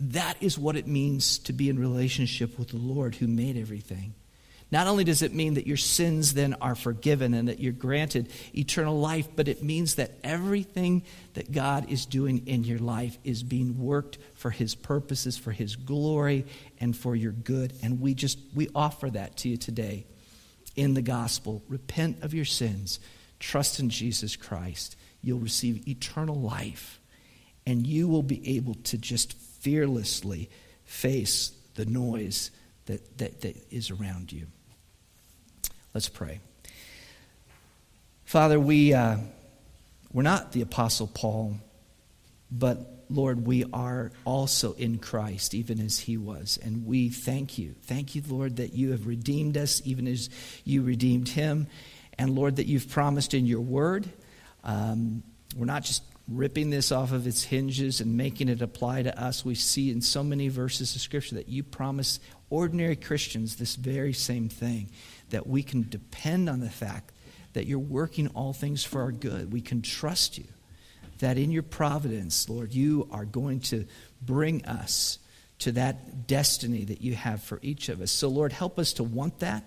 that 0.00 0.36
is 0.40 0.58
what 0.58 0.76
it 0.76 0.86
means 0.86 1.38
to 1.40 1.52
be 1.52 1.68
in 1.68 1.78
relationship 1.78 2.58
with 2.58 2.68
the 2.68 2.78
Lord 2.78 3.14
who 3.14 3.28
made 3.28 3.58
everything. 3.58 4.14
Not 4.72 4.86
only 4.86 5.04
does 5.04 5.20
it 5.20 5.34
mean 5.34 5.54
that 5.54 5.66
your 5.66 5.76
sins 5.76 6.32
then 6.32 6.54
are 6.54 6.74
forgiven 6.74 7.34
and 7.34 7.48
that 7.48 7.60
you're 7.60 7.74
granted 7.74 8.30
eternal 8.56 8.98
life, 8.98 9.28
but 9.36 9.46
it 9.46 9.62
means 9.62 9.96
that 9.96 10.12
everything 10.24 11.02
that 11.34 11.52
God 11.52 11.90
is 11.90 12.06
doing 12.06 12.46
in 12.46 12.64
your 12.64 12.78
life 12.78 13.18
is 13.22 13.42
being 13.42 13.78
worked 13.78 14.16
for 14.32 14.48
His 14.48 14.74
purposes, 14.74 15.36
for 15.36 15.52
His 15.52 15.76
glory, 15.76 16.46
and 16.80 16.96
for 16.96 17.14
your 17.14 17.32
good. 17.32 17.74
And 17.82 18.00
we 18.00 18.14
just, 18.14 18.38
we 18.54 18.70
offer 18.74 19.10
that 19.10 19.36
to 19.38 19.50
you 19.50 19.58
today 19.58 20.06
in 20.74 20.94
the 20.94 21.02
gospel. 21.02 21.62
Repent 21.68 22.22
of 22.22 22.32
your 22.32 22.46
sins, 22.46 22.98
trust 23.40 23.78
in 23.78 23.90
Jesus 23.90 24.36
Christ. 24.36 24.96
You'll 25.20 25.38
receive 25.38 25.86
eternal 25.86 26.40
life, 26.40 26.98
and 27.66 27.86
you 27.86 28.08
will 28.08 28.22
be 28.22 28.56
able 28.56 28.76
to 28.84 28.96
just 28.96 29.34
fearlessly 29.34 30.48
face 30.86 31.52
the 31.74 31.84
noise 31.84 32.50
that, 32.86 33.18
that, 33.18 33.42
that 33.42 33.56
is 33.70 33.90
around 33.90 34.32
you. 34.32 34.46
Let's 35.94 36.08
pray. 36.08 36.40
Father, 38.24 38.58
we, 38.58 38.94
uh, 38.94 39.18
we're 40.10 40.22
not 40.22 40.52
the 40.52 40.62
Apostle 40.62 41.06
Paul, 41.06 41.56
but 42.50 43.04
Lord, 43.10 43.46
we 43.46 43.66
are 43.74 44.10
also 44.24 44.72
in 44.72 44.98
Christ, 44.98 45.52
even 45.52 45.78
as 45.80 45.98
he 45.98 46.16
was. 46.16 46.58
And 46.62 46.86
we 46.86 47.10
thank 47.10 47.58
you. 47.58 47.74
Thank 47.82 48.14
you, 48.14 48.22
Lord, 48.26 48.56
that 48.56 48.72
you 48.72 48.92
have 48.92 49.06
redeemed 49.06 49.58
us, 49.58 49.82
even 49.84 50.08
as 50.08 50.30
you 50.64 50.82
redeemed 50.82 51.28
him. 51.28 51.66
And 52.18 52.34
Lord, 52.34 52.56
that 52.56 52.66
you've 52.66 52.88
promised 52.88 53.34
in 53.34 53.44
your 53.44 53.60
word. 53.60 54.08
Um, 54.64 55.22
we're 55.54 55.66
not 55.66 55.84
just 55.84 56.02
ripping 56.36 56.70
this 56.70 56.92
off 56.92 57.12
of 57.12 57.26
its 57.26 57.44
hinges 57.44 58.00
and 58.00 58.16
making 58.16 58.48
it 58.48 58.62
apply 58.62 59.02
to 59.02 59.20
us. 59.20 59.44
We 59.44 59.54
see 59.54 59.90
in 59.90 60.00
so 60.00 60.22
many 60.22 60.48
verses 60.48 60.94
of 60.94 61.00
Scripture 61.00 61.36
that 61.36 61.48
you 61.48 61.62
promise 61.62 62.20
ordinary 62.50 62.96
Christians 62.96 63.56
this 63.56 63.76
very 63.76 64.12
same 64.12 64.48
thing 64.48 64.90
that 65.30 65.46
we 65.46 65.62
can 65.62 65.88
depend 65.88 66.48
on 66.48 66.60
the 66.60 66.70
fact 66.70 67.12
that 67.52 67.66
you're 67.66 67.78
working 67.78 68.28
all 68.28 68.52
things 68.52 68.84
for 68.84 69.02
our 69.02 69.12
good. 69.12 69.52
We 69.52 69.60
can 69.60 69.82
trust 69.82 70.38
you. 70.38 70.46
that 71.18 71.38
in 71.38 71.52
your 71.52 71.62
providence, 71.62 72.48
Lord, 72.48 72.74
you 72.74 73.08
are 73.12 73.24
going 73.24 73.60
to 73.60 73.86
bring 74.20 74.64
us 74.64 75.18
to 75.60 75.70
that 75.72 76.26
destiny 76.26 76.84
that 76.84 77.00
you 77.00 77.14
have 77.14 77.40
for 77.42 77.60
each 77.62 77.88
of 77.88 78.00
us. 78.00 78.10
So, 78.10 78.28
Lord, 78.28 78.52
help 78.52 78.76
us 78.78 78.94
to 78.94 79.04
want 79.04 79.38
that. 79.38 79.64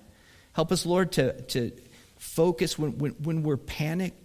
Help 0.51 0.73
us, 0.73 0.85
Lord, 0.85 1.13
to, 1.13 1.41
to 1.43 1.71
focus 2.17 2.77
when, 2.77 2.97
when, 2.97 3.11
when 3.13 3.43
we're 3.43 3.55
panicked 3.55 4.24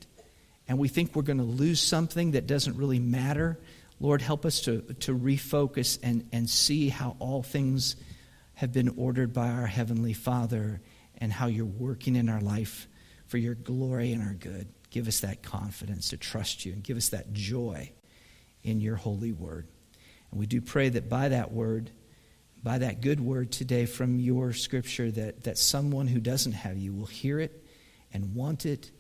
and 0.71 0.79
we 0.79 0.87
think 0.87 1.17
we're 1.17 1.23
going 1.23 1.39
to 1.39 1.43
lose 1.43 1.81
something 1.81 2.31
that 2.31 2.47
doesn't 2.47 2.77
really 2.77 3.01
matter. 3.01 3.59
Lord, 3.99 4.23
help 4.23 4.47
us 4.47 4.61
to, 4.61 4.83
to 5.01 5.19
refocus 5.19 5.99
and, 6.01 6.29
and 6.31 6.49
see 6.49 6.89
how 6.89 7.17
all 7.19 7.43
things 7.43 7.97
have 8.55 8.73
been 8.73 8.91
ordered 8.91 9.33
by 9.33 9.49
our 9.49 9.67
Heavenly 9.67 10.13
Father 10.13 10.81
and 11.19 11.33
how 11.33 11.49
you're 11.49 11.67
working 11.67 12.15
in 12.15 12.29
our 12.29 12.41
life 12.41 12.87
for 13.27 13.37
your 13.37 13.57
glory 13.57 14.13
and 14.13 14.23
our 14.23 14.35
good. 14.35 14.69
Give 14.91 15.09
us 15.09 15.21
that 15.21 15.43
confidence 15.43 16.11
to 16.11 16.17
trust 16.17 16.65
you 16.65 16.73
and 16.73 16.85
give 16.85 16.97
us 16.97 17.09
that 17.09 17.33
joy 17.33 17.91
in 18.63 18.81
your 18.81 18.95
holy 18.95 19.33
word. 19.33 19.67
And 20.31 20.39
we 20.39 20.47
do 20.47 20.61
pray 20.61 20.89
that 20.91 21.09
by 21.09 21.31
that 21.31 21.51
word, 21.51 21.91
by 22.63 22.79
that 22.79 23.01
good 23.01 23.19
word 23.19 23.51
today 23.51 23.87
from 23.87 24.21
your 24.21 24.53
scripture, 24.53 25.11
that, 25.11 25.43
that 25.43 25.59
someone 25.59 26.07
who 26.07 26.21
doesn't 26.21 26.53
have 26.53 26.79
you 26.79 26.93
will 26.93 27.07
hear 27.07 27.41
it 27.41 27.67
and 28.13 28.37
want 28.37 28.67
it, 28.67 28.93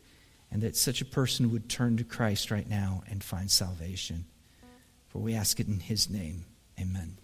and 0.50 0.62
that 0.62 0.76
such 0.76 1.00
a 1.00 1.04
person 1.04 1.50
would 1.52 1.68
turn 1.68 1.96
to 1.96 2.04
Christ 2.04 2.50
right 2.50 2.68
now 2.68 3.02
and 3.08 3.22
find 3.22 3.50
salvation. 3.50 4.24
For 5.08 5.18
we 5.18 5.34
ask 5.34 5.60
it 5.60 5.68
in 5.68 5.80
his 5.80 6.08
name. 6.08 6.44
Amen. 6.80 7.18